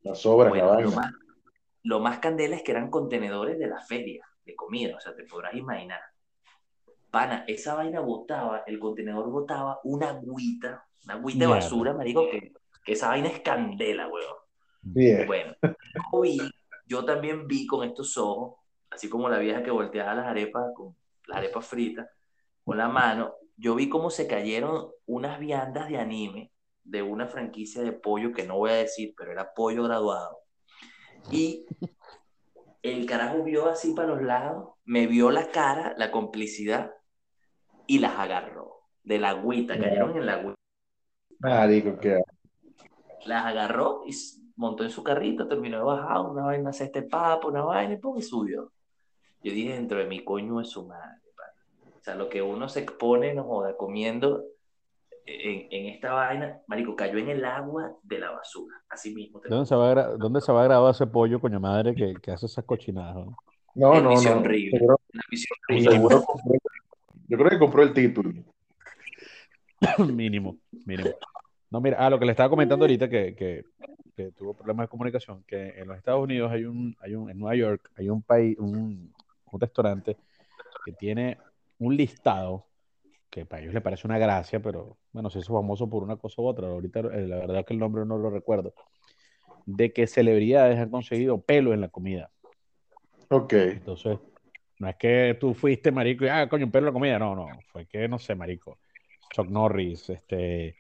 las 0.03 0.21
sobras, 0.21 0.53
la 0.55 0.65
Bueno, 0.65 0.81
lo 0.81 0.91
vaina. 0.91 0.97
más, 0.97 1.13
lo 1.83 2.01
más 2.01 2.19
candela 2.19 2.57
es 2.57 2.63
que 2.63 2.73
eran 2.73 2.91
contenedores 2.91 3.59
de 3.59 3.67
la 3.67 3.81
feria 3.81 4.25
de 4.45 4.55
comida, 4.55 4.97
o 4.97 5.01
sea, 5.01 5.15
te 5.15 5.25
podrás 5.25 5.55
imaginar. 5.55 6.01
Pana, 7.11 7.45
esa 7.47 7.75
vaina 7.75 8.01
botaba, 8.01 8.63
el 8.67 8.79
contenedor 8.79 9.31
botaba 9.31 9.81
una 9.85 10.11
agüita, 10.11 10.85
una 11.05 11.15
agüita 11.15 11.39
de 11.41 11.47
basura, 11.47 11.95
marico, 11.95 12.29
que, 12.31 12.53
que 12.85 12.93
esa 12.93 13.09
vaina 13.09 13.29
es 13.29 13.41
candela, 13.41 14.09
weón. 14.09 14.37
Bien. 14.83 15.27
Bueno, 15.27 15.55
yo 16.13 16.21
vi, 16.21 16.39
yo 16.87 17.05
también 17.05 17.47
vi 17.47 17.67
con 17.67 17.85
estos 17.89 18.17
ojos, 18.19 18.59
así 18.91 19.09
como 19.09 19.29
la 19.29 19.39
vieja 19.39 19.63
que 19.63 19.71
volteaba 19.71 20.15
las 20.15 20.27
arepas 20.27 20.73
con 20.75 20.95
las 21.27 21.39
arepas 21.39 21.67
fritas, 21.67 22.07
con 22.67 22.79
la 22.79 22.89
mano, 22.89 23.35
yo 23.57 23.77
vi 23.77 23.89
cómo 23.89 24.11
se 24.11 24.27
cayeron 24.27 24.89
unas 25.07 25.39
viandas 25.39 25.89
de 25.89 25.99
anime 25.99 26.51
de 26.83 27.01
una 27.03 27.29
franquicia 27.29 27.81
de 27.81 27.93
pollo 27.93 28.33
que 28.33 28.45
no 28.45 28.57
voy 28.57 28.71
a 28.71 28.75
decir, 28.75 29.15
pero 29.17 29.31
era 29.31 29.55
pollo 29.55 29.85
graduado. 29.85 30.41
Y 31.31 31.65
el 32.83 33.07
carajo 33.07 33.45
vio 33.45 33.69
así 33.69 33.93
para 33.93 34.09
los 34.09 34.21
lados, 34.21 34.75
me 34.85 35.07
vio 35.07 35.31
la 35.31 35.53
cara, 35.53 35.95
la 35.97 36.11
complicidad, 36.11 36.93
y 37.87 38.01
las 38.01 38.19
agarró 38.19 38.81
de 39.05 39.21
la 39.21 39.31
agüita, 39.31 39.79
cayeron 39.79 40.17
en 40.17 40.27
la 40.27 40.33
agüita 40.35 40.57
Marico, 41.39 41.99
qué 42.01 42.21
las 43.27 43.47
agarró 43.47 44.03
y 44.07 44.13
montó 44.57 44.83
en 44.83 44.91
su 44.91 45.05
carrito, 45.05 45.47
terminó 45.47 45.79
de 45.79 45.85
bajar, 45.85 46.21
una 46.21 46.47
vaina 46.47 46.71
hace 46.71 46.85
este 46.85 47.03
papo, 47.03 47.49
una 47.49 47.63
vaina 47.63 47.95
y 47.95 47.99
pum, 47.99 48.19
y 48.19 48.23
subió. 48.23 48.73
Yo 49.41 49.53
dije, 49.53 49.75
dentro 49.75 49.99
de 49.99 50.07
mi 50.07 50.25
coño 50.25 50.61
es 50.61 50.71
su 50.71 50.85
madre, 50.85 51.21
sea, 52.07 52.15
lo 52.15 52.29
que 52.29 52.43
uno 52.43 52.69
se 52.69 52.81
expone, 52.81 53.35
no 53.35 53.45
joda, 53.45 53.77
comiendo 53.77 54.45
en, 55.27 55.67
en 55.71 55.87
esta 55.87 56.13
vaina, 56.13 56.61
marico, 56.69 56.95
cayó 56.95 57.19
en 57.19 57.29
el 57.29 57.45
agua 57.45 57.97
de 58.03 58.19
la 58.19 58.31
basura, 58.31 58.77
así 58.89 59.13
mismo. 59.13 59.41
te 59.41 59.49
¿Dónde 59.49 59.67
se 59.67 59.75
va 59.75 59.91
a, 59.91 60.17
dónde 60.17 60.41
se 60.41 60.53
va 60.53 60.63
a 60.63 60.65
grabar 60.65 60.95
ese 60.95 61.07
pollo, 61.07 61.41
coño 61.41 61.59
madre, 61.59 61.95
que, 61.95 62.15
que 62.23 62.31
hace 62.31 62.47
esas 62.47 62.65
cochinadas? 62.65 63.27
¿no? 63.27 63.37
No, 63.75 64.01
no, 64.01 64.11
misión 64.11 64.43
no. 64.43 64.51
Seguro, 64.51 65.01
seguro 65.69 66.23
compró, 66.23 66.59
Yo 67.29 67.37
creo 67.37 67.51
que 67.51 67.59
compró 67.59 67.83
el 67.83 67.93
título. 67.93 68.33
mínimo, 70.15 70.57
mínimo. 70.85 71.11
No, 71.71 71.81
mira, 71.81 71.97
ah, 71.99 72.09
lo 72.09 72.19
que 72.19 72.25
le 72.25 72.31
estaba 72.31 72.49
comentando 72.49 72.85
ahorita 72.85 73.09
que, 73.09 73.35
que, 73.35 73.65
que 74.15 74.31
tuvo 74.31 74.55
problemas 74.55 74.85
de 74.85 74.89
comunicación, 74.89 75.43
que 75.47 75.75
en 75.77 75.89
los 75.89 75.99
Estados 75.99 76.23
Unidos 76.23 76.53
hay 76.53 76.65
un, 76.65 76.97
hay 77.01 77.17
un, 77.17 77.29
en 77.29 77.39
Nueva 77.39 77.57
York 77.57 77.91
hay 77.97 78.09
un 78.09 78.23
país, 78.23 78.57
un, 78.59 79.13
un 79.51 79.61
restaurante 79.61 80.17
que 80.85 80.93
tiene 80.93 81.37
un 81.79 81.97
listado 81.97 82.67
que 83.31 83.45
para 83.45 83.63
ellos 83.63 83.75
le 83.75 83.81
parece 83.81 84.07
una 84.07 84.19
gracia, 84.19 84.61
pero 84.61 84.97
bueno, 85.13 85.31
se 85.31 85.41
hizo 85.41 85.53
famoso 85.53 85.89
por 85.91 86.03
una 86.03 86.17
cosa 86.17 86.41
u 86.41 86.47
otra. 86.47 86.69
Ahorita 86.69 87.01
eh, 87.01 87.27
la 87.27 87.37
verdad 87.37 87.65
que 87.65 87.75
el 87.75 87.81
nombre 87.81 88.05
no 88.07 88.17
lo 88.17 88.31
recuerdo. 88.31 88.75
De 89.67 89.93
que 89.93 90.07
celebridades 90.07 90.79
han 90.79 90.91
conseguido 90.91 91.41
pelo 91.41 91.75
en 91.75 91.81
la 91.81 91.89
comida. 91.89 92.31
Ok. 93.29 93.53
Entonces, 93.53 94.19
no 94.79 94.89
es 94.89 94.97
que 94.97 95.37
tú 95.39 95.55
fuiste 95.55 95.91
marico 95.91 96.25
y, 96.25 96.29
ah, 96.29 96.49
coño, 96.49 96.67
un 96.67 96.71
pelo 96.71 96.87
en 96.87 96.93
la 96.93 96.93
comida. 96.93 97.19
No, 97.19 97.35
no, 97.35 97.49
fue 97.67 97.87
que, 97.87 98.09
no 98.09 98.19
sé, 98.19 98.35
marico. 98.35 98.79
Chuck 99.35 99.49
Norris, 99.49 100.09
este, 100.11 100.77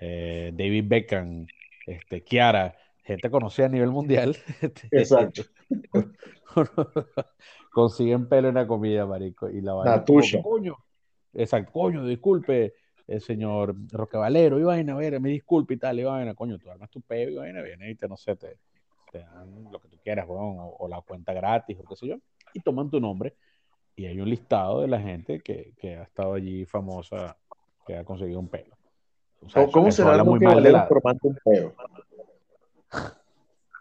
eh, 0.00 0.52
David 0.54 0.84
Beckham, 0.86 1.46
este, 1.86 2.22
Kiara, 2.22 2.76
gente 3.02 3.30
conocida 3.30 3.66
a 3.66 3.70
nivel 3.70 3.90
mundial. 3.90 4.36
este, 4.60 4.88
Exacto. 4.92 5.42
consiguen 7.72 8.28
pelo 8.28 8.48
en 8.48 8.56
la 8.56 8.66
comida, 8.66 9.06
marico. 9.06 9.48
Y 9.48 9.60
la 9.60 9.74
vaina 9.74 9.96
La 9.96 10.04
tuya. 10.04 10.42
coño, 10.42 10.76
exacto, 11.32 11.72
coño, 11.72 12.04
disculpe, 12.04 12.74
el 13.06 13.20
señor 13.20 13.74
Roque 13.90 14.16
Valero, 14.16 14.58
y 14.58 14.62
vaina, 14.62 14.94
a 14.94 14.96
ver, 14.96 15.20
me 15.20 15.30
disculpe 15.30 15.74
y 15.74 15.76
tal, 15.78 15.98
y 15.98 16.04
vaina, 16.04 16.34
coño, 16.34 16.58
tú 16.58 16.70
armas 16.70 16.90
tu 16.90 17.00
pelo 17.00 17.32
y 17.32 17.36
vaina, 17.36 17.62
viene 17.62 17.90
y 17.90 17.94
te, 17.94 18.08
no 18.08 18.16
sé, 18.16 18.36
te, 18.36 18.58
te 19.10 19.18
dan 19.18 19.64
lo 19.70 19.80
que 19.80 19.88
tú 19.88 19.98
quieras, 20.02 20.26
weón, 20.28 20.58
o, 20.58 20.76
o 20.78 20.88
la 20.88 21.00
cuenta 21.00 21.32
gratis, 21.32 21.78
o 21.80 21.84
qué 21.84 21.96
sé 21.96 22.06
yo, 22.06 22.16
y 22.54 22.60
toman 22.60 22.90
tu 22.90 23.00
nombre, 23.00 23.34
y 23.96 24.06
hay 24.06 24.20
un 24.20 24.30
listado 24.30 24.80
de 24.80 24.88
la 24.88 25.00
gente 25.00 25.40
que, 25.40 25.72
que 25.76 25.96
ha 25.96 26.04
estado 26.04 26.34
allí 26.34 26.64
famosa, 26.64 27.36
que 27.86 27.96
ha 27.96 28.04
conseguido 28.04 28.40
un 28.40 28.48
pelo. 28.48 28.76
O 29.42 29.48
sea, 29.48 29.66
¿Cómo, 29.66 29.88
eso 29.88 30.02
será 30.02 30.14
algo 30.14 30.32
muy 30.32 30.38
que 30.38 30.46
mal 30.46 30.62
de 30.62 30.72
la... 30.72 30.88
un 31.22 31.38
peo? 31.44 31.74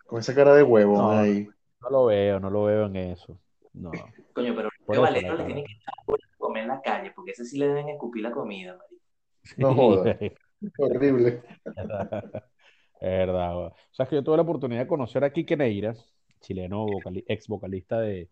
Con 0.07 0.19
esa 0.19 0.33
cara 0.33 0.55
de 0.55 0.63
huevo 0.63 0.97
No, 0.97 1.11
ahí. 1.11 1.47
No 1.81 1.89
lo 1.89 2.05
veo, 2.05 2.39
no 2.39 2.49
lo 2.49 2.63
veo 2.63 2.85
en 2.85 2.95
eso. 2.95 3.39
No, 3.73 3.91
Coño, 4.33 4.55
pero 4.55 4.69
eso 4.87 5.01
Valero 5.01 5.37
le 5.37 5.45
tienen 5.45 5.65
que 5.65 5.73
a 5.85 6.37
comer 6.37 6.63
en 6.63 6.69
la 6.69 6.81
calle, 6.81 7.11
porque 7.15 7.31
ese 7.31 7.45
sí 7.45 7.57
le 7.57 7.67
deben 7.67 7.89
escupir 7.89 8.23
la 8.23 8.31
comida, 8.31 8.77
marico. 8.77 9.03
No 9.57 9.73
jodas. 9.73 10.17
Horrible. 10.77 11.41
Es 13.01 13.09
verdad. 13.09 13.67
O 13.67 13.73
sea, 13.91 14.03
es 14.03 14.09
que 14.09 14.17
yo 14.17 14.23
tuve 14.25 14.35
la 14.35 14.41
oportunidad 14.43 14.81
de 14.81 14.87
conocer 14.87 15.23
a 15.23 15.31
Quique 15.31 15.55
Neira, 15.55 15.93
chileno, 16.41 16.85
vocali- 16.85 17.23
ex 17.29 17.47
vocalista 17.47 18.01
de, 18.01 18.29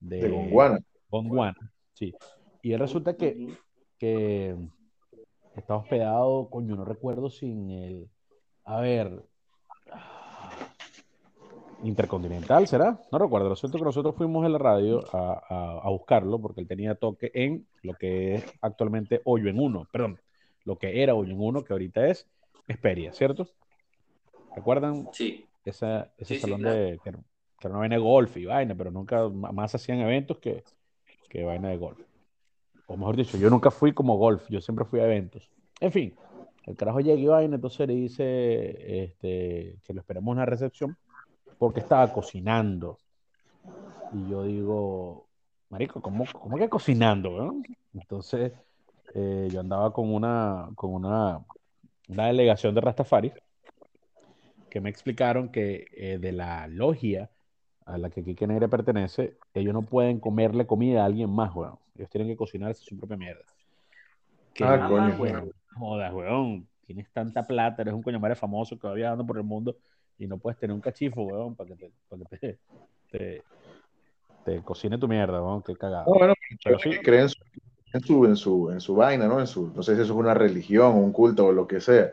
de 0.00 0.16
De 0.22 0.28
Gondwana. 0.30 0.78
Gondwana, 1.10 1.72
sí. 1.92 2.14
Y 2.62 2.72
él 2.72 2.80
resulta 2.80 3.18
que, 3.18 3.48
que 3.98 4.56
está 5.54 5.76
hospedado, 5.76 6.48
coño, 6.48 6.74
no 6.74 6.86
recuerdo 6.86 7.28
sin 7.28 7.70
el, 7.70 8.08
a 8.64 8.80
ver, 8.80 9.22
Intercontinental, 11.84 12.66
¿será? 12.66 13.00
No 13.12 13.18
recuerdo. 13.18 13.48
Lo 13.48 13.56
cierto 13.56 13.78
que 13.78 13.84
nosotros 13.84 14.14
fuimos 14.16 14.44
en 14.44 14.52
la 14.52 14.58
radio 14.58 15.00
a, 15.12 15.40
a- 15.48 15.80
a 15.86 15.90
buscarlo 15.90 16.40
porque 16.40 16.60
él 16.60 16.66
tenía 16.66 16.94
toque 16.96 17.30
en 17.34 17.66
lo 17.82 17.94
que 17.94 18.34
es 18.36 18.44
actualmente 18.60 19.20
Hoyo 19.24 19.48
en 19.48 19.60
Uno, 19.60 19.86
perdón, 19.92 20.18
lo 20.64 20.76
que 20.78 21.02
era 21.02 21.14
Hoyo 21.14 21.32
en 21.32 21.40
Uno, 21.40 21.62
que 21.64 21.72
ahorita 21.72 22.08
es 22.08 22.26
Esperia, 22.66 23.12
¿cierto? 23.12 23.46
¿Recuerdan 24.54 25.08
Sí, 25.12 25.46
esa, 25.64 26.10
ese 26.18 26.34
Sí, 26.34 26.34
sí, 26.34 26.40
salón 26.40 26.60
claro. 26.62 26.76
de 26.76 26.98
que, 27.04 27.10
que 27.12 27.18
era 27.60 27.70
una 27.70 27.78
vaina 27.78 27.94
de 27.96 28.02
golf 28.02 28.36
y 28.36 28.44
vaina, 28.44 28.74
pero 28.74 28.90
nunca 28.90 29.28
más 29.28 29.74
hacían 29.74 30.00
eventos 30.00 30.38
que, 30.38 30.64
que 31.28 31.44
vaina 31.44 31.68
de 31.68 31.76
golf? 31.76 31.98
O 32.86 32.96
mejor 32.96 33.16
dicho, 33.16 33.36
yo 33.38 33.50
nunca 33.50 33.70
fui 33.70 33.92
como 33.92 34.16
golf, 34.16 34.48
yo 34.50 34.60
siempre 34.60 34.84
fui 34.84 35.00
a 35.00 35.04
eventos. 35.04 35.48
En 35.80 35.92
fin, 35.92 36.14
el 36.66 36.76
carajo 36.76 37.00
llega 37.00 37.20
y 37.20 37.26
vaina, 37.26 37.54
entonces 37.54 37.86
le 37.86 37.94
dice 37.94 39.04
este, 39.04 39.76
que 39.84 39.94
lo 39.94 40.00
esperemos 40.00 40.32
en 40.32 40.38
la 40.40 40.46
recepción 40.46 40.96
porque 41.58 41.80
estaba 41.80 42.12
cocinando. 42.12 42.98
Y 44.12 44.30
yo 44.30 44.44
digo, 44.44 45.26
Marico, 45.70 46.00
¿cómo, 46.00 46.24
cómo 46.32 46.56
que 46.56 46.68
cocinando? 46.68 47.30
weón? 47.30 47.62
Entonces, 47.94 48.52
eh, 49.14 49.48
yo 49.50 49.60
andaba 49.60 49.92
con 49.92 50.12
una, 50.12 50.68
con 50.74 50.94
una, 50.94 51.40
una 52.08 52.26
delegación 52.26 52.74
de 52.74 52.80
Rastafari 52.80 53.32
que 54.70 54.80
me 54.80 54.90
explicaron 54.90 55.48
que 55.48 55.86
eh, 55.96 56.18
de 56.18 56.32
la 56.32 56.66
logia 56.68 57.30
a 57.86 57.96
la 57.96 58.10
que 58.10 58.22
Quique 58.22 58.46
Negra 58.46 58.68
pertenece, 58.68 59.38
ellos 59.54 59.72
no 59.72 59.82
pueden 59.82 60.20
comerle 60.20 60.66
comida 60.66 61.02
a 61.02 61.06
alguien 61.06 61.30
más, 61.30 61.54
weón. 61.54 61.78
Ellos 61.96 62.10
tienen 62.10 62.28
que 62.28 62.36
cocinarse 62.36 62.84
su 62.84 62.96
propia 62.96 63.16
mierda. 63.16 63.42
Que 64.52 64.64
Ah, 64.64 64.86
coño. 64.88 65.16
weón, 65.18 65.52
jodas, 65.74 66.12
weón, 66.12 66.68
tienes 66.86 67.10
tanta 67.12 67.46
plata, 67.46 67.82
eres 67.82 67.94
un 67.94 68.02
coño 68.02 68.20
madre 68.20 68.36
famoso 68.36 68.78
que 68.78 68.86
va 68.86 68.94
viajando 68.94 69.26
por 69.26 69.38
el 69.38 69.44
mundo 69.44 69.76
y 70.18 70.26
no 70.26 70.38
puedes 70.38 70.58
tener 70.58 70.74
un 70.74 70.80
cachifo, 70.80 71.22
weón, 71.22 71.54
para 71.54 71.70
que 71.70 71.76
te, 71.76 71.92
para 72.08 72.24
que 72.24 72.36
te, 72.38 72.58
te, 73.10 73.42
te 74.44 74.62
cocine 74.62 74.98
tu 74.98 75.08
mierda, 75.08 75.42
weón, 75.42 75.62
qué 75.62 75.76
cagado. 75.76 76.12
No, 76.12 76.18
bueno, 76.18 76.34
Pero 76.64 76.78
sí, 76.78 76.90
que 76.90 77.00
creen 77.00 77.22
en 77.22 77.28
su, 77.28 77.44
en 77.92 78.00
su, 78.00 78.24
en 78.26 78.36
su, 78.36 78.70
en 78.70 78.80
su 78.80 78.94
vaina, 78.94 79.28
¿no? 79.28 79.40
En 79.40 79.46
su, 79.46 79.68
no 79.68 79.82
sé 79.82 79.94
si 79.94 80.02
eso 80.02 80.12
es 80.12 80.18
una 80.18 80.34
religión, 80.34 80.96
un 80.96 81.12
culto 81.12 81.46
o 81.46 81.52
lo 81.52 81.66
que 81.66 81.80
sea. 81.80 82.12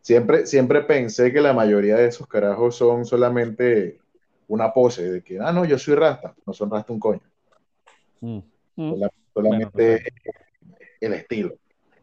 Siempre, 0.00 0.46
siempre 0.46 0.82
pensé 0.82 1.32
que 1.32 1.40
la 1.40 1.52
mayoría 1.52 1.96
de 1.96 2.06
esos 2.06 2.26
carajos 2.26 2.76
son 2.76 3.04
solamente 3.04 4.00
una 4.48 4.72
pose 4.72 5.10
de 5.10 5.22
que, 5.22 5.38
ah, 5.40 5.52
no, 5.52 5.64
yo 5.64 5.78
soy 5.78 5.94
rasta. 5.94 6.34
No 6.46 6.52
son 6.52 6.70
rasta 6.70 6.92
un 6.92 7.00
coño. 7.00 7.20
mm, 8.20 8.38
mm, 8.76 8.90
bueno, 8.90 9.08
Solamente 9.32 10.02
el 11.00 11.14
estilo. 11.14 11.54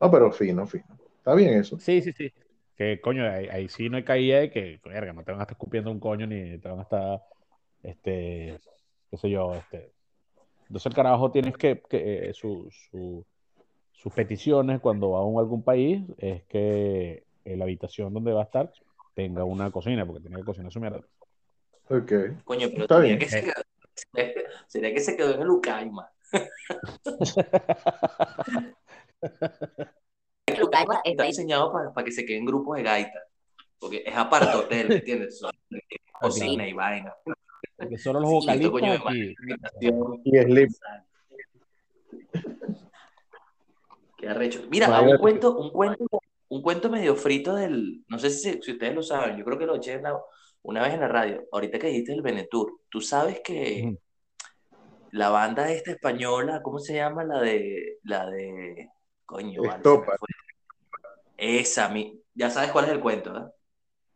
No, 0.01 0.09
pero 0.09 0.31
fino, 0.31 0.65
fino. 0.65 0.85
Está 1.17 1.35
bien 1.35 1.53
eso. 1.53 1.77
Sí, 1.79 2.01
sí, 2.01 2.11
sí. 2.13 2.31
Que 2.79 3.01
coño, 3.01 3.29
ahí, 3.29 3.45
ahí 3.49 3.67
sí 3.67 3.89
no 3.89 3.97
hay 3.97 4.05
caída 4.05 4.39
de 4.39 4.49
que, 4.49 4.79
verga, 4.85 5.11
no 5.11 5.21
te 5.25 5.31
van 5.33 5.41
a 5.41 5.43
estar 5.43 5.55
escupiendo 5.55 5.91
un 5.91 5.99
coño 5.99 6.25
ni 6.25 6.57
te 6.59 6.69
van 6.69 6.79
a 6.79 6.83
estar, 6.83 7.21
este, 7.83 8.57
qué 9.11 9.17
sé 9.17 9.29
yo, 9.29 9.53
este. 9.53 9.91
Entonces 10.61 10.85
el 10.85 10.93
carajo 10.93 11.29
tienes 11.29 11.57
que, 11.57 11.81
que 11.89 12.29
eh, 12.29 12.33
su, 12.33 12.69
su- 12.71 13.25
sus 13.91 14.13
peticiones 14.13 14.79
cuando 14.79 15.09
va 15.11 15.19
a 15.19 15.25
un- 15.25 15.39
algún 15.39 15.61
país 15.61 16.03
es 16.19 16.43
que 16.45 17.25
eh, 17.43 17.57
la 17.57 17.65
habitación 17.65 18.13
donde 18.13 18.31
va 18.31 18.43
a 18.43 18.45
estar 18.45 18.71
tenga 19.13 19.43
una 19.43 19.69
cocina, 19.71 20.05
porque 20.05 20.21
tiene 20.21 20.37
que 20.37 20.45
cocinar 20.45 20.71
su 20.71 20.79
mierda. 20.79 21.01
Ok. 21.89 22.13
coño, 22.45 22.69
pero 22.69 22.83
Está 22.83 22.95
sería 23.01 23.17
bien. 23.17 23.19
que 23.19 23.27
se 23.27 23.43
quedó, 23.43 23.61
sería 24.67 24.93
que 24.93 24.99
se 25.01 25.17
quedó 25.17 25.35
en 25.35 25.41
el 25.41 25.49
Ucaima. 25.49 26.09
El 31.03 31.11
Está 31.11 31.23
diseñado 31.23 31.71
para, 31.71 32.05
que 32.05 32.11
se 32.11 32.25
quede 32.25 32.37
en 32.37 32.45
grupos 32.45 32.77
de 32.77 32.83
gaita, 32.83 33.19
porque 33.79 34.03
es 34.05 34.15
aparte 34.15 34.55
hotel, 34.57 34.89
¿me 34.89 34.95
entiendes? 34.95 35.41
Cocina 36.19 36.67
y 36.67 36.73
vaina. 36.73 37.13
Porque 37.77 37.97
solo 37.97 38.19
los 38.19 38.29
vocalistas. 38.29 39.01
Y. 39.13 39.35
Qué 44.17 44.27
arrecho. 44.27 44.63
Mira, 44.69 45.01
un 45.01 45.17
cuento, 45.17 45.57
un 45.57 45.71
cuento, 45.71 46.05
un 46.49 46.61
cuento 46.61 46.89
medio 46.89 47.15
frito 47.15 47.55
del, 47.55 48.03
no 48.09 48.19
sé 48.19 48.29
si, 48.29 48.61
si 48.61 48.71
ustedes 48.73 48.93
lo 48.93 49.01
saben, 49.01 49.37
yo 49.37 49.45
creo 49.45 49.57
que 49.57 49.65
lo 49.65 49.75
eché 49.75 49.93
en 49.93 50.03
la- 50.03 50.19
una 50.61 50.81
vez 50.83 50.93
en 50.93 50.99
la 50.99 51.07
radio, 51.07 51.47
ahorita 51.53 51.79
que 51.79 51.87
dijiste 51.87 52.11
el 52.11 52.21
Venetur, 52.21 52.81
tú 52.89 52.99
sabes 52.99 53.39
que 53.39 53.97
la 55.11 55.29
banda 55.29 55.71
esta 55.71 55.91
española, 55.91 56.61
¿cómo 56.61 56.79
se 56.79 56.95
llama? 56.95 57.23
La 57.23 57.39
de, 57.39 57.99
la 58.03 58.29
de, 58.29 58.89
coño, 59.25 59.63
Estopa. 59.63 60.17
Esa, 61.39 61.89
mi, 61.89 62.21
ya 62.33 62.49
sabes 62.51 62.71
cuál 62.71 62.85
es 62.85 62.91
el 62.91 62.99
cuento, 62.99 63.33
¿verdad? 63.33 63.53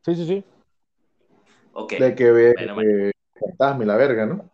Sí, 0.06 0.16
sí, 0.16 0.26
sí. 0.28 0.44
Ok, 1.74 1.94
De 1.96 2.16
que 2.16 2.32
ve 2.32 2.54
Bueno, 2.56 2.82
eh, 2.82 3.12
fantasma 3.40 3.84
y 3.84 3.88
la 3.88 3.98
verga, 3.98 4.26
¿no? 4.26 4.52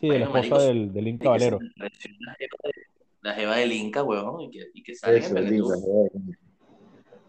Sí, 0.00 0.08
de 0.10 0.18
la 0.18 0.26
esposa 0.26 0.58
marico, 0.58 0.58
del, 0.60 0.92
del 0.92 1.08
Inca 1.08 1.30
Valero. 1.30 1.58
la 1.76 2.34
jeva 2.34 2.58
de- 2.64 2.86
la 3.22 3.34
jeva 3.34 3.56
del 3.56 3.72
Inca, 3.72 4.02
weón, 4.04 4.40
y 4.42 4.50
que, 4.50 4.66
y 4.74 4.82
que 4.82 4.94
sale 4.94 5.18
en 5.18 5.24
Eso, 5.24 5.36
el 5.38 5.48
el. 5.48 5.54
Inca, 5.54 5.74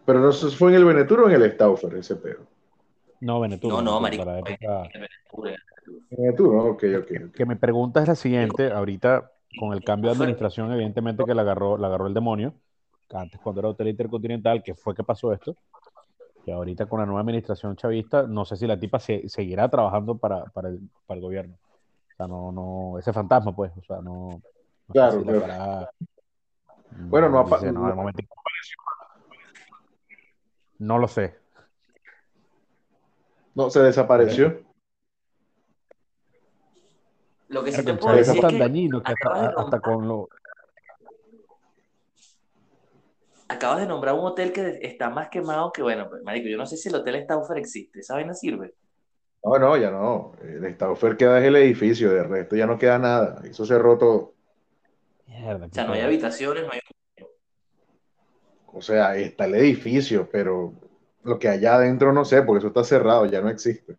Pero 0.04 0.18
no 0.20 0.32
sé 0.32 0.50
si 0.50 0.56
fue 0.56 0.70
en 0.70 0.76
el 0.78 0.84
Venetur 0.84 1.20
o 1.20 1.30
en 1.30 1.40
el 1.40 1.52
Stauffer 1.52 1.94
ese 1.94 2.16
pedo. 2.16 2.48
No, 3.20 3.40
Venetur, 3.40 3.72
No, 3.72 3.82
no, 3.82 4.00
marico, 4.00 4.24
la 4.24 4.38
en 4.44 4.56
época. 4.56 4.92
el 4.92 5.00
Venetur, 5.00 5.48
en 5.48 5.54
el 5.54 5.60
Venetur. 5.86 6.02
En 6.10 6.18
el 6.18 6.24
Venetur, 6.24 6.54
¿no? 6.54 6.62
Ok, 6.70 6.84
ok. 7.00 7.06
que, 7.06 7.24
ok. 7.24 7.34
que 7.34 7.46
mi 7.46 7.54
pregunta 7.56 8.02
es 8.02 8.08
la 8.08 8.14
siguiente, 8.14 8.70
ahorita 8.72 9.32
con 9.54 9.72
el 9.72 9.82
cambio 9.84 10.10
de 10.10 10.14
administración, 10.14 10.72
evidentemente 10.72 11.24
que 11.26 11.34
la 11.34 11.42
agarró, 11.42 11.76
la 11.78 11.88
agarró 11.88 12.06
el 12.06 12.14
demonio, 12.14 12.54
antes 13.12 13.40
cuando 13.40 13.60
era 13.60 13.68
Hotel 13.70 13.88
Intercontinental, 13.88 14.62
que 14.62 14.74
fue 14.74 14.94
que 14.94 15.04
pasó 15.04 15.32
esto, 15.32 15.56
y 16.44 16.50
ahorita 16.50 16.86
con 16.86 17.00
la 17.00 17.06
nueva 17.06 17.20
administración 17.20 17.76
chavista, 17.76 18.22
no 18.26 18.44
sé 18.44 18.56
si 18.56 18.66
la 18.66 18.78
tipa 18.78 18.98
se- 18.98 19.28
seguirá 19.28 19.68
trabajando 19.68 20.16
para, 20.16 20.44
para, 20.46 20.68
el, 20.68 20.80
para 21.06 21.16
el 21.18 21.22
gobierno. 21.22 21.56
O 22.12 22.16
sea, 22.16 22.26
no, 22.26 22.52
no, 22.52 22.98
ese 22.98 23.12
fantasma, 23.12 23.54
pues, 23.54 23.70
o 23.76 23.82
sea, 23.82 23.96
no, 23.98 24.28
no 24.30 24.40
sé 24.86 24.92
Claro, 24.92 25.20
si 25.20 25.24
claro. 25.26 25.88
Bueno, 26.90 27.28
no 27.28 27.44
dice, 27.44 27.70
no, 27.72 27.94
momento- 27.94 28.22
no 30.78 30.98
lo 30.98 31.08
sé. 31.08 31.36
No, 33.54 33.70
se 33.70 33.80
desapareció. 33.80 34.62
Lo 37.48 37.64
que 37.64 37.72
sí 37.72 37.84
te 37.84 37.94
puedo 37.94 38.16
decir 38.16 38.36
es 38.36 38.40
tan 38.40 38.50
que 38.52 38.58
dañino 38.58 39.02
que 39.02 39.12
hasta, 39.12 39.48
hasta 39.60 39.80
con 39.80 40.06
lo... 40.06 40.28
acabas 43.48 43.80
de 43.80 43.86
nombrar 43.86 44.14
un 44.14 44.26
hotel 44.26 44.52
que 44.52 44.78
está 44.82 45.10
más 45.10 45.28
quemado 45.30 45.72
que, 45.72 45.82
bueno, 45.82 46.08
pues, 46.08 46.22
marico, 46.22 46.48
yo 46.48 46.56
no 46.58 46.66
sé 46.66 46.76
si 46.76 46.88
el 46.88 46.96
hotel 46.96 47.22
Stauffer 47.24 47.58
existe, 47.58 48.00
¿esa 48.00 48.14
vaina 48.14 48.34
sirve? 48.34 48.74
No, 49.44 49.58
no, 49.58 49.76
ya 49.76 49.90
no. 49.90 50.32
El 50.42 50.74
Stauffer 50.74 51.16
queda 51.16 51.38
en 51.38 51.44
el 51.46 51.56
edificio, 51.56 52.10
de 52.12 52.22
resto 52.24 52.56
ya 52.56 52.66
no 52.66 52.78
queda 52.78 52.98
nada. 52.98 53.40
Eso 53.44 53.64
cerró 53.64 53.96
todo. 53.98 54.34
Mierda, 55.28 55.66
O 55.66 55.70
sea, 55.72 55.84
no 55.84 55.92
hay 55.92 56.00
habitaciones, 56.00 56.64
no 56.64 56.72
hay... 56.72 56.80
O 58.72 58.80
sea, 58.82 59.16
está 59.16 59.46
el 59.46 59.54
edificio, 59.56 60.28
pero 60.30 60.72
lo 61.24 61.38
que 61.38 61.48
allá 61.48 61.74
adentro 61.76 62.12
no 62.12 62.24
sé, 62.24 62.42
porque 62.42 62.58
eso 62.58 62.68
está 62.68 62.84
cerrado, 62.84 63.26
ya 63.26 63.40
no 63.40 63.48
existe. 63.50 63.96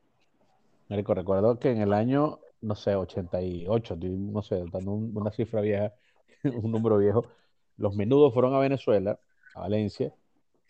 Marico, 0.89 1.13
recuerdo 1.13 1.59
que 1.59 1.71
en 1.71 1.81
el 1.81 1.93
año, 1.93 2.39
no 2.61 2.75
sé, 2.75 2.95
88, 2.95 3.93
estoy, 3.93 4.09
no 4.09 4.41
sé, 4.41 4.63
dando 4.71 4.91
un- 4.91 5.15
una 5.15 5.31
cifra 5.31 5.61
vieja, 5.61 5.93
un 6.43 6.71
número 6.71 6.97
viejo, 6.97 7.27
los 7.77 7.95
menudos 7.95 8.33
fueron 8.33 8.53
a 8.55 8.59
Venezuela, 8.59 9.19
a 9.55 9.61
Valencia, 9.61 10.13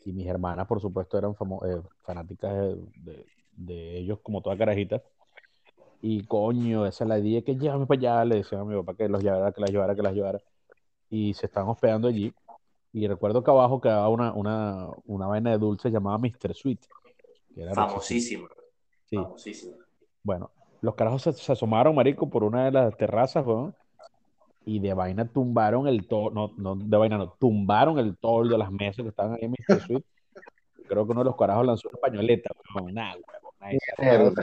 y 0.06 0.12
mis 0.14 0.28
hermanas, 0.28 0.68
por 0.68 0.80
supuesto, 0.82 1.18
eran 1.18 1.32
eh, 1.32 1.82
fanáticas 2.04 2.54
de, 2.54 2.76
de- 3.04 3.26
de 3.54 3.98
ellos 3.98 4.20
como 4.24 4.42
toda 4.42 4.58
carajita. 4.58 5.02
Y 6.02 6.24
coño, 6.24 6.86
esa 6.86 7.04
la 7.04 7.20
idea 7.20 7.42
que 7.42 7.56
llévame 7.58 7.86
para 7.86 8.00
allá, 8.00 8.26
le 8.26 8.36
decían 8.36 8.62
a 8.62 8.66
mi 8.66 8.76
papá 8.76 8.96
que 8.96 9.10
los 9.10 9.22
llevara, 9.22 9.52
que 9.52 9.60
las 9.62 9.70
llevara, 9.72 9.96
que 9.96 10.02
las 10.02 10.14
llevara. 10.14 10.40
Y 11.10 11.34
se 11.34 11.48
estaban 11.48 11.70
hospedando 11.70 12.08
allí. 12.08 12.34
Y 12.94 13.06
recuerdo 13.08 13.44
que 13.44 13.52
abajo 13.52 13.82
quedaba 13.82 14.08
una, 14.08 14.32
una, 14.34 14.88
una 15.06 15.28
vaina 15.28 15.52
de 15.52 15.58
dulce 15.58 15.92
llamada 15.92 16.18
Mr. 16.18 16.54
Sweet, 16.56 16.80
que 17.54 17.62
era. 17.62 17.74
Famosísimo, 17.76 18.48
Sí. 19.06 19.18
famosísimo. 19.18 19.76
Bueno, 20.24 20.52
los 20.82 20.96
carajos 20.96 21.24
se, 21.24 21.34
se 21.34 21.52
asomaron, 21.52 21.94
marico, 21.96 22.30
por 22.30 22.44
una 22.46 22.66
de 22.66 22.72
las 22.72 22.96
terrazas, 22.96 23.46
weón, 23.46 23.76
y 24.70 24.80
de 24.80 24.94
vaina 24.94 25.28
tumbaron 25.28 25.88
el 25.88 26.08
tol, 26.08 26.32
no, 26.32 26.54
no, 26.58 26.76
de 26.76 26.98
vaina 26.98 27.18
no, 27.18 27.32
tumbaron 27.40 27.98
el 27.98 28.16
tol 28.18 28.50
de 28.50 28.58
las 28.58 28.72
mesas 28.72 29.02
que 29.02 29.10
estaban 29.10 29.34
ahí 29.34 29.46
en 29.46 29.52
Mr. 29.52 29.82
Sweet. 29.82 30.06
Creo 30.88 31.06
que 31.06 31.12
uno 31.12 31.22
de 31.22 31.26
los 31.26 31.36
carajos 31.36 31.66
lanzó 31.66 31.90
una 31.90 32.00
pañoleta, 32.00 32.52
weón, 32.76 32.94
nada, 32.94 33.16
weón, 33.98 34.36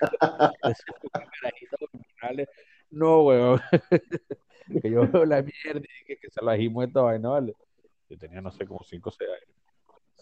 No, 2.90 3.22
weón, 3.22 3.60
que 4.82 4.90
yo 4.90 5.10
veo 5.10 5.24
la 5.24 5.42
mierda 5.42 5.80
y 5.80 6.04
que, 6.04 6.18
que 6.18 6.30
se 6.30 6.44
la 6.44 6.54
jimos 6.56 6.86
esta 6.86 7.00
vaina, 7.00 7.30
¿vale? 7.30 7.54
Yo 8.10 8.18
tenía, 8.18 8.42
no 8.42 8.50
sé, 8.50 8.66
como 8.66 8.82
5 8.82 9.08
o 9.08 9.12
6 9.12 9.30
años. 9.30 9.48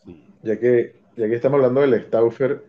Sí. 0.05 0.25
Ya 0.43 0.61
que, 0.61 1.01
ya 1.17 1.27
que 1.27 1.35
estamos 1.35 1.57
hablando 1.57 1.81
del 1.81 2.05
Stauffer, 2.05 2.63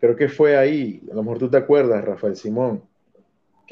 creo 0.00 0.16
que 0.16 0.28
fue 0.28 0.58
ahí, 0.58 1.02
a 1.10 1.14
lo 1.14 1.22
mejor 1.22 1.38
tú 1.38 1.50
te 1.50 1.56
acuerdas, 1.56 2.04
Rafael 2.04 2.36
Simón, 2.36 2.82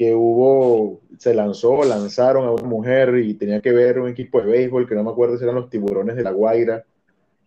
que 0.01 0.15
hubo, 0.15 0.99
se 1.19 1.31
lanzó, 1.31 1.83
lanzaron 1.83 2.47
a 2.47 2.51
una 2.51 2.63
mujer 2.63 3.19
y 3.19 3.35
tenía 3.35 3.61
que 3.61 3.71
ver 3.71 3.99
un 3.99 4.09
equipo 4.09 4.41
de 4.41 4.47
béisbol, 4.47 4.89
que 4.89 4.95
no 4.95 5.03
me 5.03 5.11
acuerdo 5.11 5.37
si 5.37 5.43
eran 5.43 5.57
los 5.57 5.69
tiburones 5.69 6.15
de 6.15 6.23
la 6.23 6.31
Guaira, 6.31 6.83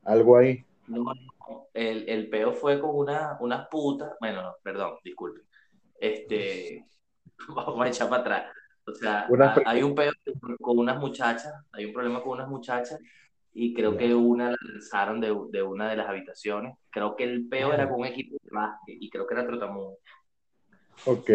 algo 0.04 0.36
ahí. 0.36 0.64
No, 0.86 1.04
el, 1.72 2.08
el 2.08 2.30
peo 2.30 2.52
fue 2.52 2.80
con 2.80 2.94
una, 2.94 3.36
unas 3.40 3.66
putas, 3.66 4.12
bueno, 4.20 4.40
no, 4.40 4.54
perdón, 4.62 4.92
disculpe. 5.02 5.40
Este, 5.98 6.86
vamos 7.48 7.84
a 7.84 7.88
echar 7.88 8.08
para 8.08 8.22
atrás. 8.22 8.52
O 8.86 8.94
sea, 8.94 9.26
hay 9.66 9.82
un 9.82 9.96
peo 9.96 10.12
con 10.60 10.78
unas 10.78 11.00
muchachas, 11.00 11.52
hay 11.72 11.86
un 11.86 11.92
problema 11.92 12.22
con 12.22 12.34
unas 12.34 12.46
muchachas 12.46 13.00
y 13.52 13.74
creo 13.74 13.96
que 13.96 14.14
una 14.14 14.50
la 14.50 14.56
lanzaron 14.74 15.20
de, 15.20 15.36
de 15.50 15.62
una 15.64 15.90
de 15.90 15.96
las 15.96 16.08
habitaciones. 16.08 16.76
Creo 16.88 17.16
que 17.16 17.24
el 17.24 17.48
peo 17.48 17.72
era 17.72 17.88
con 17.88 18.02
un 18.02 18.06
equipo 18.06 18.36
de 18.40 18.50
básquet 18.52 18.96
y 19.00 19.10
creo 19.10 19.26
que 19.26 19.34
era 19.34 19.44
Trotamundo. 19.44 19.98
Ok. 21.06 21.30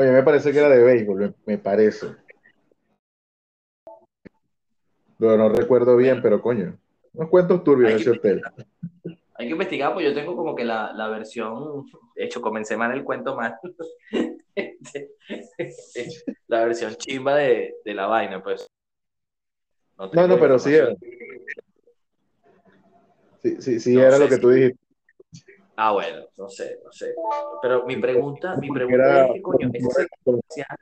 Oye, 0.00 0.12
me 0.12 0.22
parece 0.22 0.52
que 0.52 0.58
era 0.58 0.68
de 0.68 0.80
béisbol, 0.80 1.18
me, 1.18 1.34
me 1.44 1.58
parece. 1.58 2.06
No, 5.18 5.36
no 5.36 5.48
recuerdo 5.48 5.96
bien, 5.96 6.22
pero 6.22 6.40
coño, 6.40 6.78
unos 7.14 7.28
cuentos 7.28 7.64
turbios 7.64 8.00
ese 8.00 8.10
hotel. 8.10 8.40
Hay 9.34 9.46
que 9.46 9.52
investigar, 9.52 9.92
pues 9.94 10.06
yo 10.06 10.14
tengo 10.14 10.36
como 10.36 10.54
que 10.54 10.64
la, 10.64 10.92
la 10.92 11.08
versión, 11.08 11.84
de 12.14 12.24
hecho, 12.24 12.40
comencé 12.40 12.76
mal 12.76 12.92
el 12.92 13.02
cuento 13.02 13.34
mal. 13.34 13.56
la 16.46 16.64
versión 16.64 16.94
chimba 16.94 17.34
de, 17.34 17.74
de 17.84 17.94
la 17.94 18.06
vaina, 18.06 18.40
pues. 18.40 18.68
No, 20.12 20.28
no, 20.28 20.38
pero 20.38 20.60
sí 20.60 20.76
era. 20.76 20.92
información. 20.92 21.18
Sí, 23.42 23.56
sí, 23.60 23.80
sí, 23.80 23.94
No 23.94 24.04
era 24.04 24.18
lo 24.18 24.28
que 24.28 24.38
tú 24.38 24.50
dijiste. 24.50 24.87
Ah, 25.80 25.92
bueno, 25.92 26.26
no 26.36 26.48
sé, 26.48 26.80
no 26.84 26.90
sé. 26.90 27.14
Pero 27.62 27.86
mi 27.86 27.96
pregunta, 27.98 28.56
mi 28.56 28.68
pregunta 28.68 29.26
es 29.26 29.32
que, 29.34 29.42
coño, 29.42 29.70
ese 29.72 29.86
centro 29.92 30.24
comercial, 30.24 30.78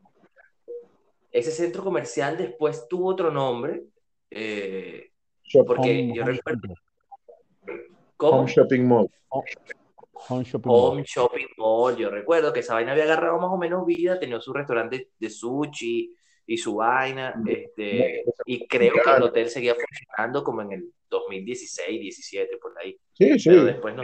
ese 1.31 1.51
centro 1.51 1.85
comercial 1.85 2.39
después 2.39 2.89
tuvo 2.89 3.11
otro 3.11 3.31
nombre. 3.31 3.85
eh, 4.31 5.11
porque 5.67 6.11
yo 6.15 6.25
recuerdo. 6.25 6.75
Home 8.21 8.51
Shopping 8.51 8.89
Mall. 8.89 9.11
Home 9.29 10.45
shopping 10.45 10.71
mall. 10.71 10.93
Home 10.93 11.05
Shopping 11.05 11.49
Mall. 11.59 11.97
Yo 11.97 12.09
recuerdo 12.09 12.51
que 12.55 12.61
esa 12.61 12.73
vaina 12.73 12.93
había 12.93 13.05
agarrado 13.05 13.37
más 13.37 13.51
o 13.51 13.59
menos 13.59 13.85
vida, 13.85 14.19
tenía 14.19 14.41
su 14.41 14.55
restaurante 14.55 15.11
de 15.19 15.29
sushi 15.29 16.11
y 16.47 16.57
su 16.57 16.77
vaina, 16.77 17.35
este, 17.47 18.25
y 18.47 18.67
creo 18.67 18.95
que 18.95 19.11
el 19.11 19.23
hotel 19.25 19.51
seguía 19.51 19.75
funcionando 19.75 20.43
como 20.43 20.63
en 20.63 20.73
el 20.73 20.93
2016, 21.11 22.01
17, 22.01 22.57
por 22.57 22.73
ahí. 22.79 22.99
Sí, 23.13 23.39
sí, 23.39 23.51
Pero 23.51 23.65
después 23.65 23.95
no. 23.95 24.03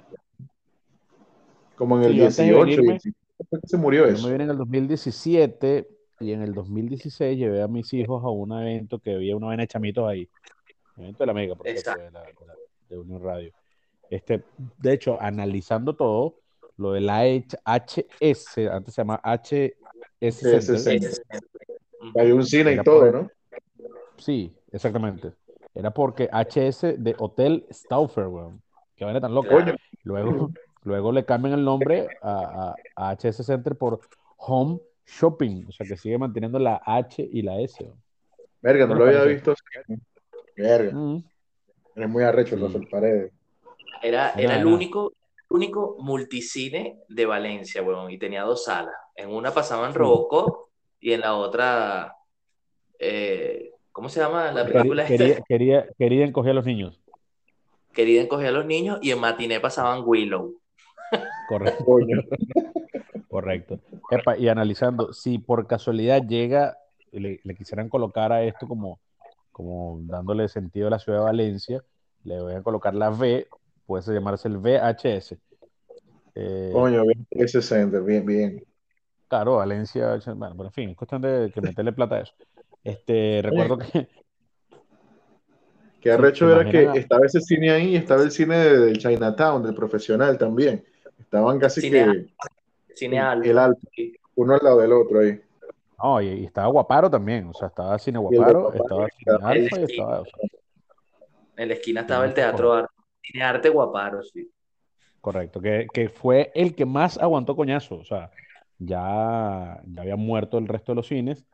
Como 1.76 1.96
en 1.98 2.04
el 2.04 2.14
yo 2.14 2.22
antes 2.24 2.36
de 2.36 2.44
18, 2.44 2.64
venirme- 2.82 2.92
17, 3.02 3.16
fue 3.50 3.60
que 3.60 3.66
se 3.68 3.76
murió 3.76 4.06
Yo 4.06 4.12
eso. 4.14 4.26
me 4.26 4.32
vine 4.32 4.44
en 4.44 4.50
el 4.50 4.56
2017 4.58 5.88
y 6.20 6.32
en 6.32 6.42
el 6.42 6.54
2016 6.54 7.36
llevé 7.38 7.62
a 7.62 7.68
mis 7.68 7.92
hijos 7.92 8.22
a 8.24 8.28
un 8.28 8.52
evento 8.52 8.98
que 8.98 9.14
había 9.14 9.36
una 9.36 9.48
vaina 9.48 9.62
de 9.62 9.66
chamitos 9.68 10.08
ahí. 10.08 10.28
Evento 10.96 11.18
de 11.20 11.26
la 11.26 11.34
Mega, 11.34 11.54
por 11.54 11.66
cierto, 11.66 11.80
Exacto. 11.80 12.02
de, 12.04 12.10
la, 12.10 12.20
de 12.22 12.34
la- 12.46 12.54
de 12.90 12.98
Unión 12.98 13.22
Radio. 13.22 13.52
Este, 14.10 14.44
de 14.78 14.92
hecho, 14.92 15.16
analizando 15.20 15.96
todo, 15.96 16.36
lo 16.76 16.92
de 16.92 17.00
la 17.00 17.24
HS, 17.26 18.68
antes 18.70 18.94
se 18.94 19.00
llamaba 19.00 19.20
HS 19.24 19.72
Había 22.14 22.34
un 22.34 22.44
cine 22.44 22.74
y 22.74 22.82
todo, 22.82 23.00
por- 23.00 23.12
¿no? 23.14 23.30
Sí, 24.18 24.52
exactamente. 24.70 25.32
Era 25.74 25.90
porque 25.92 26.28
HS 26.30 26.96
de 26.98 27.14
Hotel 27.18 27.66
Stauffer, 27.70 28.26
weón. 28.26 28.60
Qué 28.96 29.04
vaina 29.04 29.20
tan 29.20 29.34
loca. 29.34 29.64
Luego, 30.04 30.50
luego 30.84 31.12
le 31.12 31.24
cambian 31.24 31.54
el 31.54 31.64
nombre 31.64 32.08
a, 32.22 32.74
a- 32.96 33.10
a 33.10 33.16
HS 33.16 33.42
Center 33.44 33.76
por 33.76 34.00
Home 34.36 34.80
Shopping. 35.06 35.66
O 35.68 35.72
sea 35.72 35.86
que 35.86 35.96
sigue 35.96 36.18
manteniendo 36.18 36.58
la 36.58 36.80
H 36.84 37.26
y 37.30 37.42
la 37.42 37.60
S. 37.60 37.90
Verga, 38.60 38.86
no 38.86 38.94
¿Qué 38.94 38.98
lo 39.00 39.06
había 39.06 39.24
visto. 39.24 39.54
Verga, 40.56 40.92
Mm, 40.92 41.22
eres 41.96 42.08
muy 42.08 42.22
arrecho, 42.24 42.56
Sí. 42.56 42.62
Rafael 42.62 42.86
Paredes. 42.88 43.32
Era, 44.02 44.30
era 44.32 44.56
el 44.56 44.66
único, 44.66 45.12
único 45.48 45.96
multicine 46.00 46.98
de 47.08 47.26
Valencia, 47.26 47.82
weón, 47.82 48.10
y 48.10 48.18
tenía 48.18 48.42
dos 48.42 48.64
salas. 48.64 48.94
En 49.14 49.30
una 49.30 49.52
pasaban 49.52 49.92
Sí. 49.92 49.98
Robocop 49.98 50.68
y 51.00 51.12
en 51.12 51.20
la 51.20 51.34
otra, 51.34 52.14
eh, 52.98 53.70
¿cómo 53.92 54.08
se 54.08 54.20
llama 54.20 54.50
la 54.52 54.62
Quería, 54.64 54.72
película 54.80 55.02
esta? 55.04 55.16
quería, 55.16 55.40
quería, 55.48 55.86
querían 55.98 56.32
coger 56.32 56.50
a 56.52 56.54
los 56.54 56.66
niños. 56.66 57.00
Querían 57.92 58.26
coger 58.26 58.48
a 58.48 58.52
los 58.52 58.66
niños 58.66 58.98
y 59.02 59.10
en 59.10 59.20
matiné 59.20 59.60
pasaban 59.60 60.02
Willow. 60.04 60.54
Correcto. 61.52 61.84
Correcto. 63.28 63.78
Epa, 64.10 64.36
y 64.36 64.48
analizando, 64.48 65.12
si 65.12 65.38
por 65.38 65.66
casualidad 65.66 66.22
llega, 66.26 66.76
le, 67.12 67.40
le 67.42 67.54
quisieran 67.54 67.88
colocar 67.88 68.32
a 68.32 68.42
esto 68.42 68.68
como, 68.68 69.00
como 69.52 70.00
dándole 70.02 70.48
sentido 70.48 70.88
a 70.88 70.90
la 70.90 70.98
ciudad 70.98 71.18
de 71.20 71.24
Valencia, 71.24 71.82
le 72.24 72.40
voy 72.40 72.54
a 72.54 72.62
colocar 72.62 72.94
la 72.94 73.10
V, 73.10 73.46
puede 73.86 74.14
llamarse 74.14 74.48
el 74.48 74.58
VHS. 74.58 75.38
Eh, 76.34 76.70
Coño, 76.72 77.04
bien, 77.04 77.26
ese 77.30 77.62
center, 77.62 78.02
bien, 78.02 78.24
bien. 78.24 78.64
claro, 79.28 79.56
Valencia, 79.56 80.18
bueno, 80.34 80.54
pero 80.56 80.66
en 80.68 80.72
fin, 80.72 80.90
es 80.90 80.96
cuestión 80.96 81.22
de 81.22 81.50
que 81.52 81.60
meterle 81.60 81.92
plata 81.92 82.16
a 82.16 82.20
eso. 82.20 82.34
Este, 82.84 83.40
recuerdo 83.42 83.78
que 83.78 84.08
Qué 86.00 86.10
Sí, 86.10 86.14
arrecho 86.18 86.46
¿te 86.46 86.52
era 86.52 86.92
que 86.92 86.98
estaba 86.98 87.24
ese 87.26 87.40
cine 87.40 87.70
ahí 87.70 87.88
y 87.90 87.96
estaba 87.96 88.22
el 88.22 88.30
cine 88.30 88.56
de- 88.56 88.78
del 88.78 88.98
Chinatown, 88.98 89.62
del 89.62 89.74
profesional 89.74 90.36
también. 90.36 90.84
Estaban 91.32 91.58
casi 91.58 91.80
Cine 91.80 92.26
que 92.86 92.94
Cine 92.94 93.16
el, 93.42 93.58
alto, 93.58 93.80
uno 94.34 94.52
al 94.52 94.60
lado 94.62 94.80
del 94.80 94.92
otro 94.92 95.20
ahí. 95.20 95.40
no, 96.02 96.20
y, 96.20 96.26
y 96.28 96.44
estaba 96.44 96.66
Guaparo 96.66 97.08
también, 97.08 97.46
o 97.46 97.54
sea, 97.54 97.68
estaba 97.68 97.98
Cine 97.98 98.18
Guaparo, 98.18 98.70
estaba 98.74 99.08
Cine 99.08 99.38
Alfa 99.42 99.80
y 99.80 99.84
estaba, 99.84 100.20
o 100.20 100.26
sea, 100.26 100.48
En 101.56 101.68
la 101.68 101.74
esquina 101.74 102.02
estaba 102.02 102.26
el 102.26 102.34
Teatro 102.34 102.74
Arte. 102.74 102.92
Cine 103.22 103.44
Arte 103.44 103.70
Guaparo, 103.70 104.22
sí. 104.22 104.50
Correcto, 105.22 105.62
que, 105.62 105.86
que 105.90 106.10
fue 106.10 106.52
el 106.54 106.74
que 106.74 106.84
más 106.84 107.16
aguantó 107.16 107.56
coñazo, 107.56 107.94
o 107.94 108.04
sea, 108.04 108.30
ya, 108.78 109.80
ya 109.86 110.02
había 110.02 110.16
muerto 110.16 110.58
el 110.58 110.68
resto 110.68 110.92
de 110.92 110.96
los 110.96 111.06
cines. 111.06 111.46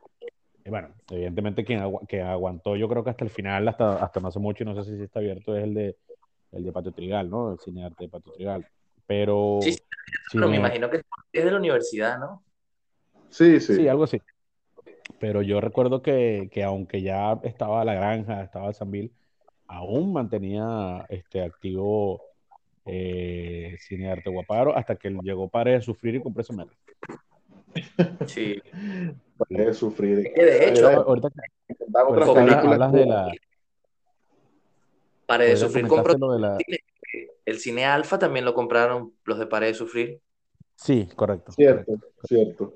Y 0.64 0.70
bueno, 0.70 0.88
evidentemente 1.08 1.64
quien 1.64 1.80
agu- 1.80 2.04
que 2.08 2.20
aguantó 2.20 2.74
yo 2.74 2.88
creo 2.88 3.04
que 3.04 3.10
hasta 3.10 3.24
el 3.24 3.30
final, 3.30 3.68
hasta, 3.68 4.02
hasta 4.02 4.18
no 4.18 4.26
hace 4.26 4.40
mucho, 4.40 4.64
y 4.64 4.66
no 4.66 4.82
sé 4.82 4.96
si 4.96 5.00
está 5.04 5.20
abierto, 5.20 5.56
es 5.56 5.62
el 5.62 5.74
de, 5.74 5.96
el 6.50 6.64
de 6.64 6.72
Patio 6.72 6.90
Trigal, 6.90 7.30
¿no? 7.30 7.52
El 7.52 7.60
cine 7.60 7.84
arte 7.84 8.04
de 8.04 8.10
Patio 8.10 8.32
Trigal. 8.32 8.66
Pero, 9.08 9.60
Sí, 9.62 9.72
sí, 9.72 9.80
Pero 10.34 10.48
me 10.48 10.58
imagino 10.58 10.90
que 10.90 11.00
es 11.32 11.44
de 11.44 11.50
la 11.50 11.56
universidad, 11.56 12.18
¿no? 12.18 12.44
Sí, 13.30 13.58
sí. 13.58 13.74
sí, 13.74 13.88
algo 13.88 14.04
así. 14.04 14.20
Pero 15.18 15.40
yo 15.40 15.62
recuerdo 15.62 16.02
que, 16.02 16.50
que 16.52 16.62
aunque 16.62 17.00
ya 17.00 17.40
estaba 17.42 17.84
La 17.86 17.94
Granja, 17.94 18.42
estaba 18.42 18.68
el 18.68 18.74
Sambil, 18.74 19.10
aún 19.66 20.12
mantenía 20.12 21.06
este, 21.08 21.42
activo 21.42 22.22
eh, 22.84 23.76
Cine 23.80 24.06
de 24.06 24.12
Arte 24.12 24.30
Guaparo 24.30 24.76
hasta 24.76 24.96
que 24.96 25.08
llegó 25.22 25.48
Pared 25.48 25.76
a 25.76 25.80
sufrir 25.80 26.16
y 26.16 26.22
compró 26.22 26.42
ese 26.42 26.52
metro. 26.52 26.76
Sí. 28.26 28.60
Pared 29.38 29.66
de 29.68 29.74
sufrir. 29.74 30.18
Es 30.18 30.34
que 30.34 30.44
de 30.44 30.68
hecho, 30.68 30.90
Era- 30.90 31.00
Ahorita, 31.00 31.28
ahorita 31.94 32.60
que 32.60 32.66
hablas- 32.68 32.92
de 32.92 33.06
la... 33.06 33.24
De 33.24 33.38
ahorita 35.28 35.56
Sufrir 35.56 35.88
compró 35.88 36.18
lo 36.18 36.32
de 36.32 36.40
la... 36.40 36.58
el 37.48 37.58
cine 37.58 37.84
Alfa 37.84 38.18
también 38.18 38.44
lo 38.44 38.54
compraron 38.54 39.12
los 39.24 39.38
de 39.38 39.46
Pared 39.46 39.68
de 39.68 39.74
Sufrir. 39.74 40.20
Sí, 40.76 41.08
correcto. 41.16 41.52
Cierto, 41.52 41.92
correcto. 41.92 42.26
cierto. 42.26 42.74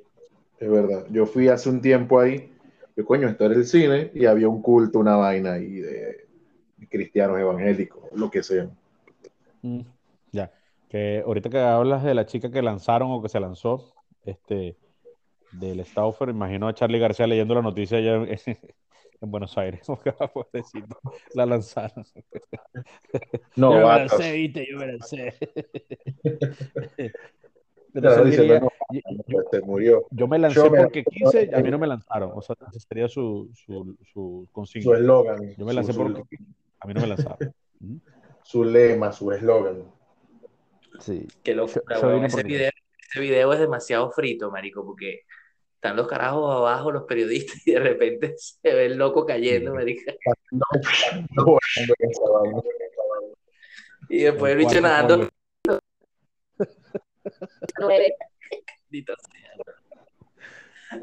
Es 0.59 0.71
verdad. 0.71 1.07
Yo 1.11 1.27
fui 1.27 1.49
hace 1.49 1.69
un 1.69 1.81
tiempo 1.81 2.19
ahí. 2.19 2.53
Yo, 2.97 3.05
coño, 3.05 3.29
esto 3.29 3.45
era 3.45 3.55
el 3.55 3.65
cine 3.65 4.11
y 4.15 4.27
había 4.27 4.49
un 4.49 4.63
culto, 4.63 4.99
una 4.99 5.17
vaina 5.17 5.55
ahí 5.55 5.81
de, 5.81 6.27
de 6.77 6.89
cristianos 6.89 7.39
evangélicos, 7.39 8.03
lo 8.15 8.31
que 8.31 8.43
sea. 8.43 8.69
Mm, 9.63 9.81
ya. 10.33 10.53
Que 10.89 11.23
ahorita 11.25 11.51
que 11.51 11.59
hablas 11.59 12.03
de 12.05 12.15
la 12.15 12.27
chica 12.27 12.51
que 12.51 12.63
lanzaron 12.63 13.11
o 13.11 13.23
que 13.23 13.29
se 13.29 13.41
lanzó, 13.41 13.95
este, 14.25 14.77
del 15.53 15.85
Stauffer, 15.85 16.29
imagino 16.29 16.69
a 16.69 16.75
Charlie 16.75 16.99
García 16.99 17.27
leyendo 17.27 17.55
la 17.55 17.63
noticia 17.63 17.99
allá 17.99 18.15
en, 18.17 18.59
en 19.27 19.31
Buenos 19.31 19.57
Aires. 19.59 19.87
Pobrecito, 20.35 20.99
la 21.35 21.47
lanzaron. 21.47 22.05
No, 23.57 23.73
Yo 23.75 23.79
me 23.79 23.83
lancé, 23.99 24.33
viste, 24.33 24.67
yo 24.71 24.79
me. 24.79 24.99
Claro, 27.95 28.25
Entonces 28.25 28.31
dice, 28.31 28.43
diría, 28.43 28.61
no, 28.61 28.71
yo, 29.27 29.39
se 29.51 29.61
murió. 29.61 30.07
yo 30.11 30.27
me 30.27 30.39
lancé 30.39 30.57
Yo 30.57 30.71
me- 30.71 30.81
porque 30.81 31.05
quise, 31.05 31.51
y 31.53 31.55
a 31.55 31.59
mí 31.59 31.71
no 31.71 31.79
me 31.79 31.87
lanzaron. 31.87 32.33
O 32.35 32.41
sea, 32.41 32.57
ese 32.71 32.81
sería 32.81 33.07
su, 33.07 33.51
su, 33.53 33.95
su 34.03 34.07
Su 34.07 34.49
consigna. 34.51 34.97
eslogan. 34.97 35.55
Yo 35.59 35.67
me 35.67 35.73
su- 35.73 35.77
lancé 35.77 35.93
su- 35.93 35.99
porque 36.03 36.23
a 36.81 36.87
mí 36.87 36.95
no 36.95 37.03
me 37.03 37.07
lanzaron. 37.09 37.55
Ujú. 37.83 38.01
su 38.45 38.65
lema, 38.65 39.13
su 39.13 39.31
eslogan. 39.31 39.83
Sí. 41.01 41.27
Qué 41.43 41.55
locura, 41.55 42.01
Yo- 42.01 42.25
Ese 42.25 42.43
video, 42.45 42.71
ese 43.11 43.21
video 43.21 43.53
es 43.53 43.61
demasiado 43.61 44.11
frito, 44.11 44.51
marico, 44.51 44.87
porque 44.87 45.21
están 45.83 45.97
los 45.97 46.07
carajos 46.07 46.55
abajo, 46.55 46.93
los 46.93 47.03
periodistas, 47.05 47.57
y 47.67 47.73
de 47.73 47.81
repente 47.81 48.35
se 48.37 48.73
ve 48.73 48.87
el 48.87 48.97
loco 48.97 49.27
cayendo, 49.27 49.73
Sí. 49.73 49.77
marica. 49.77 50.15
No. 50.53 51.59
Y 54.09 54.25
después 54.25 54.53
el 54.53 54.59
El 54.61 54.67
bicho 54.67 54.81
cuarto 54.81 54.89
nadando. 54.89 55.31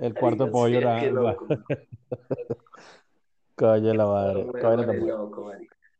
El 0.02 0.14
cuarto 0.14 0.52
pollo 0.52 0.78
era. 0.78 1.36
Coño 3.56 3.94
la 3.96 4.06
madre. 4.06 4.44
Buena. 4.44 4.94
loco. 4.94 5.52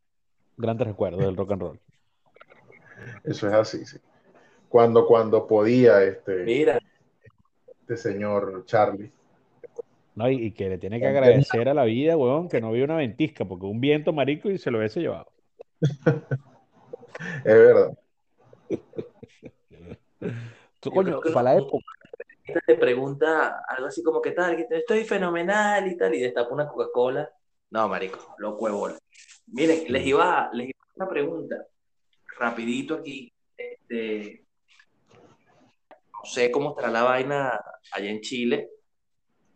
Grandes 0.56 0.86
recuerdos 0.86 1.20
del 1.20 1.36
rock 1.36 1.52
and 1.52 1.62
roll. 1.62 1.80
Eso 3.24 3.48
es 3.48 3.54
así, 3.54 3.84
sí. 3.84 3.98
Cuando, 4.68 5.06
cuando 5.06 5.46
podía 5.48 6.02
este, 6.04 6.44
Mira, 6.44 6.78
este 7.90 8.12
señor 8.12 8.64
Charlie. 8.66 9.10
No, 10.14 10.30
y, 10.30 10.46
y 10.46 10.50
que 10.52 10.68
le 10.68 10.78
tiene 10.78 11.00
que 11.00 11.06
agradecer 11.06 11.68
a 11.68 11.74
la 11.74 11.84
vida, 11.84 12.16
weón, 12.16 12.48
que 12.48 12.60
no 12.60 12.68
había 12.68 12.84
una 12.84 12.96
ventisca, 12.96 13.44
porque 13.44 13.66
un 13.66 13.80
viento 13.80 14.12
marico 14.12 14.50
y 14.50 14.58
se 14.58 14.70
lo 14.70 14.78
hubiese 14.78 15.00
llevado. 15.00 15.30
Es 17.44 17.44
verdad. 17.44 17.98
Tú, 20.80 20.90
coño, 20.90 21.20
que 21.20 21.32
para 21.32 21.52
la 21.52 21.56
época. 21.58 21.84
te 22.66 22.76
pregunta 22.76 23.62
algo 23.68 23.88
así 23.88 24.02
como, 24.02 24.22
¿qué 24.22 24.30
tal? 24.30 24.66
Estoy 24.70 25.04
fenomenal 25.04 25.86
y 25.86 25.98
tal, 25.98 26.14
y 26.14 26.20
destapa 26.20 26.54
una 26.54 26.66
Coca-Cola. 26.66 27.30
No, 27.72 27.88
marico, 27.88 28.34
loco 28.38 28.66
de 28.66 28.72
bola. 28.72 28.98
Miren, 29.48 29.92
les 29.92 30.06
iba, 30.06 30.48
les 30.54 30.68
iba 30.68 30.78
a 30.80 30.84
hacer 30.84 30.96
una 30.96 31.08
pregunta, 31.10 31.56
rapidito 32.38 32.94
aquí. 32.94 33.30
Este, 33.54 34.46
no 36.22 36.30
sé 36.30 36.50
cómo 36.50 36.70
estará 36.70 36.90
la 36.90 37.02
vaina 37.02 37.60
allá 37.92 38.10
en 38.10 38.20
Chile, 38.20 38.68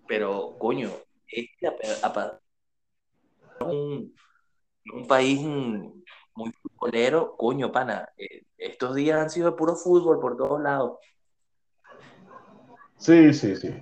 pero, 0.07 0.57
coño, 0.59 0.91
este 1.27 1.69
un, 3.61 4.15
un 4.93 5.07
país 5.07 5.41
muy 5.41 6.53
futbolero, 6.53 7.37
coño, 7.37 7.71
pana, 7.71 8.09
eh, 8.17 8.45
estos 8.57 8.95
días 8.95 9.21
han 9.21 9.31
sido 9.31 9.51
de 9.51 9.57
puro 9.57 9.77
fútbol 9.77 10.21
por 10.21 10.37
todos 10.37 10.61
lados. 10.61 10.99
Sí, 12.97 13.35
sí, 13.35 13.57
sí. 13.57 13.75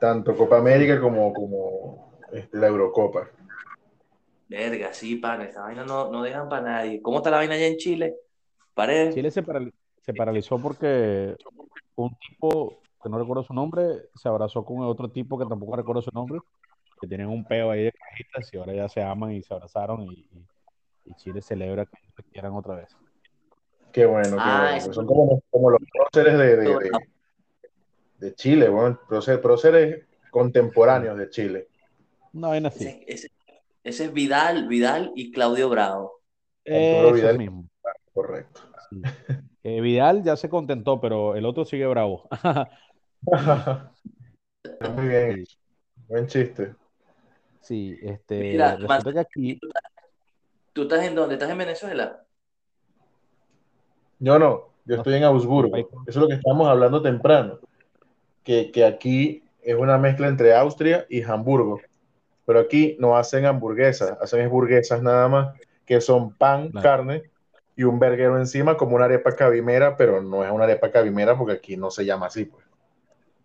Tanto 0.00 0.36
Copa 0.36 0.58
América 0.58 1.00
como, 1.00 1.32
como 1.32 2.18
este, 2.32 2.56
la 2.58 2.66
Eurocopa. 2.66 3.30
Verga, 4.48 4.92
sí, 4.92 5.16
pana, 5.16 5.44
esa 5.44 5.62
vaina 5.62 5.84
no, 5.84 6.10
no 6.10 6.22
dejan 6.22 6.48
para 6.48 6.62
nadie. 6.62 7.00
¿Cómo 7.00 7.18
está 7.18 7.30
la 7.30 7.38
vaina 7.38 7.54
allá 7.54 7.66
en 7.66 7.76
Chile? 7.76 8.16
Paredes. 8.74 9.14
Chile 9.14 9.30
se, 9.30 9.42
se 10.04 10.12
paralizó 10.14 10.58
porque 10.60 11.36
un 11.96 12.14
tipo, 12.16 12.80
que 13.02 13.08
no 13.08 13.18
recuerdo 13.18 13.42
su 13.42 13.54
nombre, 13.54 14.08
se 14.14 14.28
abrazó 14.28 14.64
con 14.64 14.80
otro 14.80 15.10
tipo 15.10 15.38
que 15.38 15.46
tampoco 15.46 15.76
recuerdo 15.76 16.02
su 16.02 16.10
nombre, 16.12 16.40
que 17.00 17.06
tienen 17.06 17.28
un 17.28 17.44
peo 17.44 17.70
ahí 17.70 17.84
de 17.84 17.92
cajitas 17.92 18.52
y 18.52 18.56
ahora 18.58 18.74
ya 18.74 18.88
se 18.88 19.02
aman 19.02 19.32
y 19.32 19.42
se 19.42 19.54
abrazaron 19.54 20.02
y, 20.02 20.12
y- 20.12 20.46
y 21.06 21.14
Chile 21.16 21.42
celebra 21.42 21.84
que 21.86 21.98
se 22.16 22.22
quieran 22.30 22.52
otra 22.54 22.76
vez. 22.76 22.96
Qué 23.92 24.06
bueno, 24.06 24.36
qué 24.36 24.42
Ah, 24.42 24.76
bueno. 24.78 24.92
Son 24.92 25.06
como, 25.06 25.42
como 25.50 25.70
los 25.70 25.80
próceres 25.92 26.38
de, 26.38 26.56
de, 26.56 26.66
de, 26.78 26.90
de 28.18 28.34
Chile, 28.34 28.68
bueno, 28.68 28.98
próceres, 29.06 29.40
próceres 29.40 30.06
contemporáneos 30.30 31.16
de 31.18 31.28
Chile. 31.30 31.68
Una 32.32 32.48
vaina 32.48 32.68
así. 32.68 32.86
Ese, 32.86 33.04
ese- 33.06 33.30
ese 33.84 34.04
es 34.06 34.12
Vidal, 34.14 34.66
Vidal 34.66 35.12
y 35.14 35.30
Claudio 35.30 35.68
Bravo. 35.68 36.20
Vidal. 36.64 37.38
mismo. 37.38 37.68
Correcto. 38.14 38.62
sí. 38.90 39.02
Eh, 39.64 39.80
Vidal 39.80 40.22
ya 40.22 40.36
se 40.36 40.50
contentó, 40.50 41.00
pero 41.00 41.34
el 41.36 41.46
otro 41.46 41.64
sigue 41.64 41.86
bravo. 41.86 42.28
Muy 44.94 45.08
bien, 45.08 45.44
buen 46.06 46.26
chiste. 46.26 46.74
sí, 47.62 47.96
este, 48.02 48.40
Mira, 48.40 48.76
resulta 48.76 49.12
que 49.14 49.20
aquí, 49.20 49.58
¿Tú 50.74 50.82
estás 50.82 51.02
en 51.04 51.14
dónde? 51.14 51.36
¿Estás 51.36 51.48
en 51.50 51.56
Venezuela? 51.56 52.22
Yo 54.18 54.38
no, 54.38 54.68
yo 54.84 54.96
estoy 54.96 55.14
en 55.14 55.24
Augsburgo. 55.24 55.74
Eso 55.76 55.88
es 56.06 56.16
lo 56.16 56.28
que 56.28 56.34
estábamos 56.34 56.68
hablando 56.68 57.00
temprano. 57.00 57.58
Que, 58.42 58.70
que 58.70 58.84
aquí 58.84 59.42
es 59.62 59.76
una 59.76 59.96
mezcla 59.96 60.28
entre 60.28 60.54
Austria 60.54 61.06
y 61.08 61.22
Hamburgo. 61.22 61.80
Pero 62.44 62.60
aquí 62.60 62.96
no 63.00 63.16
hacen 63.16 63.46
hamburguesas, 63.46 64.18
hacen 64.20 64.40
es 64.40 64.50
burguesas 64.50 65.02
nada 65.02 65.26
más, 65.28 65.56
que 65.86 66.02
son 66.02 66.34
pan, 66.34 66.68
Claro. 66.70 66.82
carne 66.82 67.30
y 67.76 67.84
un 67.84 67.98
verguero 67.98 68.38
encima, 68.38 68.76
como 68.76 68.96
una 68.96 69.06
arepa 69.06 69.34
cabimera, 69.36 69.96
pero 69.96 70.22
no 70.22 70.44
es 70.44 70.50
una 70.52 70.64
arepa 70.64 70.90
cabimera 70.90 71.36
porque 71.38 71.54
aquí 71.54 71.76
no 71.76 71.90
se 71.90 72.04
llama 72.04 72.26
así, 72.26 72.44
pues. 72.46 72.64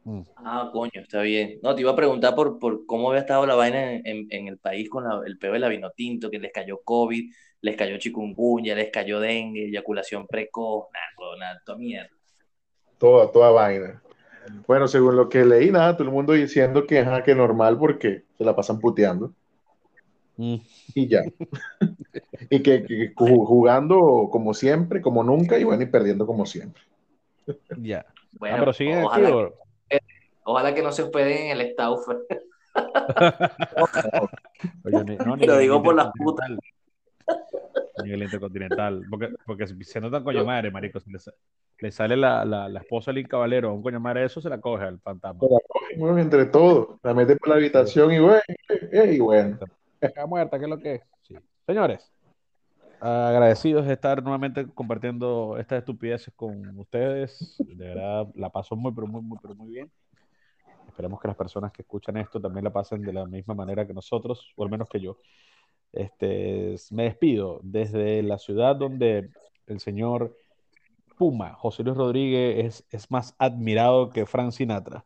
mm, 0.06 0.24
Ah, 0.42 0.70
coño, 0.72 1.02
está 1.02 1.22
bien. 1.22 1.60
No, 1.62 1.76
te 1.76 1.82
iba 1.82 1.92
a 1.92 1.96
preguntar 1.96 2.34
por, 2.34 2.60
por 2.60 2.86
cómo 2.86 3.10
había 3.10 3.22
estado 3.22 3.46
la 3.46 3.56
vaina 3.56 3.94
en, 3.94 4.02
en- 4.08 4.28
en 4.32 4.48
el 4.48 4.58
país 4.58 4.90
con 4.90 5.04
la- 5.04 5.22
el 5.26 5.38
peo 5.38 5.52
de 5.54 5.60
la 5.60 5.68
vino 5.68 5.92
tinto, 5.92 6.30
que 6.32 6.40
les 6.40 6.52
cayó 6.54 6.82
COVID, 6.84 7.30
les 7.62 7.76
cayó 7.76 7.98
chikungunya, 7.98 8.74
les 8.76 8.90
cayó 8.90 9.20
dengue, 9.20 9.66
eyaculación 9.68 10.28
precoz, 10.28 10.88
nada, 10.94 11.38
nada, 11.38 11.62
toda 11.66 11.78
mierda. 11.78 12.10
Toda, 12.98 13.32
toda 13.32 13.52
vaina. 13.52 14.04
Bueno, 14.68 14.88
según 14.88 15.16
lo 15.18 15.30
que 15.30 15.46
leí, 15.46 15.72
nada, 15.72 15.96
todo 15.98 16.08
el 16.08 16.14
mundo 16.14 16.34
diciendo 16.34 16.88
que, 16.88 17.00
ajá, 17.00 17.24
que 17.24 17.36
normal 17.36 17.78
porque 17.80 18.26
se 18.38 18.44
la 18.46 18.56
pasan 18.56 18.80
puteando. 18.80 19.36
Mm, 20.40 20.56
y 20.96 21.08
ya. 21.08 21.24
y 22.50 22.64
que, 22.64 22.84
que 22.86 23.14
ju- 23.14 23.46
jugando 23.46 24.30
como 24.32 24.54
siempre, 24.54 25.02
como 25.02 25.24
nunca, 25.24 25.60
y 25.60 25.64
bueno, 25.66 25.84
y 25.84 25.88
perdiendo 25.88 26.26
como 26.26 26.46
siempre. 26.46 26.82
ya. 27.78 28.06
Bueno, 28.32 28.72
Ah, 28.72 29.12
pero 29.16 29.56
ojalá, 30.44 30.74
que 30.74 30.82
no 30.82 30.92
se 30.92 31.04
hospeden 31.04 31.52
en 31.52 31.60
el 31.60 31.72
Stauffer. 31.74 32.18
Oye, 34.86 35.04
ni- 35.04 35.18
no, 35.18 35.36
ni 35.36 35.46
Lo 35.46 35.54
en 35.54 35.58
el 35.58 35.62
digo 35.62 35.84
por 35.84 35.96
las 35.96 36.08
Intercontinental. 36.16 36.60
Ni 38.04 38.10
en 38.10 38.16
el 38.16 38.24
Intercontinental. 38.24 39.06
Porque, 39.10 39.30
porque 39.46 39.68
si 39.68 39.84
se 39.84 40.00
notan 40.00 40.24
coño 40.24 40.46
madre, 40.46 40.72
marico. 40.72 41.00
Si 41.00 41.12
le, 41.12 41.20
sa- 41.20 41.34
le 41.80 41.92
sale 41.92 42.16
la, 42.16 42.46
la, 42.46 42.70
la 42.70 42.80
esposa 42.80 43.12
del 43.12 43.28
caballero 43.28 43.70
a 43.70 43.74
un 43.74 43.82
coño 43.82 44.00
madre, 44.00 44.26
eso 44.26 44.42
se 44.42 44.50
la 44.50 44.62
coge 44.62 44.86
al 44.86 45.00
fantasma. 45.00 45.42
Bueno, 45.98 46.18
entre 46.20 46.46
todos, 46.46 47.00
la 47.04 47.14
meten 47.14 47.38
por 47.38 47.50
la 47.50 47.56
habitación 47.56 48.14
y 48.14 48.20
bueno, 48.20 48.42
eh, 48.92 49.14
y 49.16 49.20
bueno. 49.20 49.60
Está 50.02 50.26
muerta, 50.26 50.58
¿qué 50.58 50.66
es 50.66 50.70
lo 50.70 50.80
que 50.80 50.96
es? 50.96 51.02
Sí. 51.24 51.36
Señores, 51.66 52.12
agradecidos 53.00 53.86
de 53.86 53.94
estar 53.94 54.22
nuevamente 54.22 54.68
compartiendo 54.68 55.58
estas 55.58 55.80
estupideces 55.80 56.34
con 56.36 56.78
ustedes. 56.78 57.56
De 57.60 57.88
verdad, 57.88 58.28
la 58.36 58.50
paso 58.50 58.76
muy, 58.76 58.92
pero 58.94 59.08
muy, 59.08 59.22
muy, 59.22 59.38
pero 59.42 59.56
muy 59.56 59.70
bien. 59.70 59.92
Esperemos 60.88 61.22
que 61.22 61.28
las 61.28 61.38
personas 61.38 61.72
que 61.72 61.82
escuchan 61.84 62.18
esto 62.18 62.42
también 62.42 62.64
la 62.64 62.74
pasen 62.74 63.02
de 63.02 63.14
la 63.14 63.26
misma 63.26 63.54
manera 63.54 63.86
que 63.88 63.94
nosotros, 63.94 64.54
o 64.56 64.64
al 64.64 64.70
menos 64.70 64.90
que 64.90 65.00
yo. 65.00 65.18
Este, 65.92 66.76
me 66.92 67.04
despido 67.04 67.60
desde 67.64 68.22
la 68.22 68.38
ciudad 68.38 68.76
donde 68.76 69.30
el 69.68 69.80
señor 69.80 70.36
Puma, 71.18 71.54
José 71.54 71.84
Luis 71.84 71.98
Rodríguez, 71.98 72.66
es, 72.66 72.88
es 72.92 73.12
más 73.12 73.36
admirado 73.38 74.10
que 74.10 74.26
Frank 74.26 74.52
Sinatra. 74.52 75.06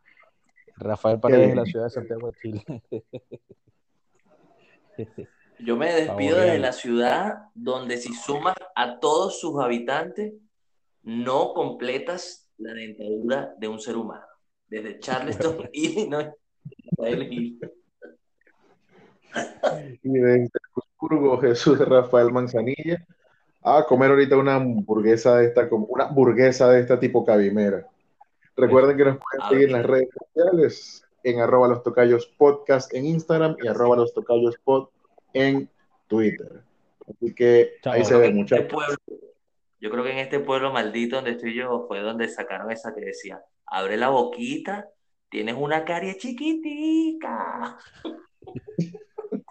Rafael 0.77 1.19
Paredes 1.19 1.49
de 1.49 1.55
la 1.55 1.65
ciudad 1.65 1.85
de 1.85 1.89
Santiago 1.91 2.31
de 2.31 2.37
Chile. 2.41 2.63
Yo 5.59 5.77
me 5.77 5.93
despido 5.93 6.39
de 6.39 6.59
la 6.59 6.73
ciudad 6.73 7.35
donde 7.53 7.97
si 7.97 8.13
sumas 8.13 8.55
a 8.75 8.99
todos 8.99 9.39
sus 9.39 9.61
habitantes, 9.61 10.33
no 11.03 11.53
completas 11.53 12.49
la 12.57 12.73
dentadura 12.73 13.53
de 13.57 13.67
un 13.67 13.79
ser 13.79 13.97
humano. 13.97 14.25
Desde 14.67 14.99
Charleston, 14.99 15.69
Illinois, 15.73 16.29
Y 20.03 20.09
desde 20.09 20.49
Burgo, 20.99 21.39
Jesús 21.39 21.79
Rafael 21.79 22.31
Manzanilla, 22.31 23.05
a 23.61 23.83
comer 23.83 24.11
ahorita 24.11 24.37
una 24.37 24.55
hamburguesa 24.55 25.37
de 25.37 25.47
esta, 25.47 25.67
una 25.71 26.05
hamburguesa 26.05 26.69
de 26.69 26.81
esta 26.81 26.99
tipo 26.99 27.25
cabimera. 27.25 27.87
Recuerden 28.55 28.95
que 28.95 29.05
nos 29.05 29.17
pueden 29.17 29.49
seguir 29.49 29.67
en 29.67 29.73
las 29.73 29.85
redes 29.85 30.09
sociales, 30.13 31.05
en 31.24 31.39
arroba 31.39 31.67
los 31.67 31.84
tocayos 31.84 32.28
podcast 32.38 32.93
en 32.93 33.05
Instagram 33.05 33.55
y 33.63 33.67
arroba 33.67 33.95
los 33.95 34.13
tocayos 34.13 34.55
pod 34.63 34.89
en 35.34 35.69
Twitter. 36.07 36.61
Así 37.07 37.34
que 37.34 37.74
ahí 37.86 38.05
se 38.05 38.17
ve 38.17 38.32
mucho. 38.32 38.55
Este 38.55 38.76
yo 39.84 39.91
creo 39.91 40.03
que 40.05 40.11
en 40.11 40.19
este 40.19 40.39
pueblo 40.39 40.71
maldito 40.71 41.17
donde 41.17 41.32
estoy 41.32 41.53
yo 41.53 41.84
fue 41.89 41.99
donde 41.99 42.30
sacaron 42.30 42.71
esa 42.71 42.95
que 42.95 43.01
decía, 43.01 43.43
abre 43.65 43.97
la 43.97 44.09
boquita, 44.09 44.88
tienes 45.30 45.57
una 45.57 45.84
carie 45.84 46.17
chiquitica. 46.17 47.78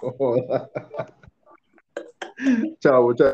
chao, 2.80 3.14
chao. 3.14 3.32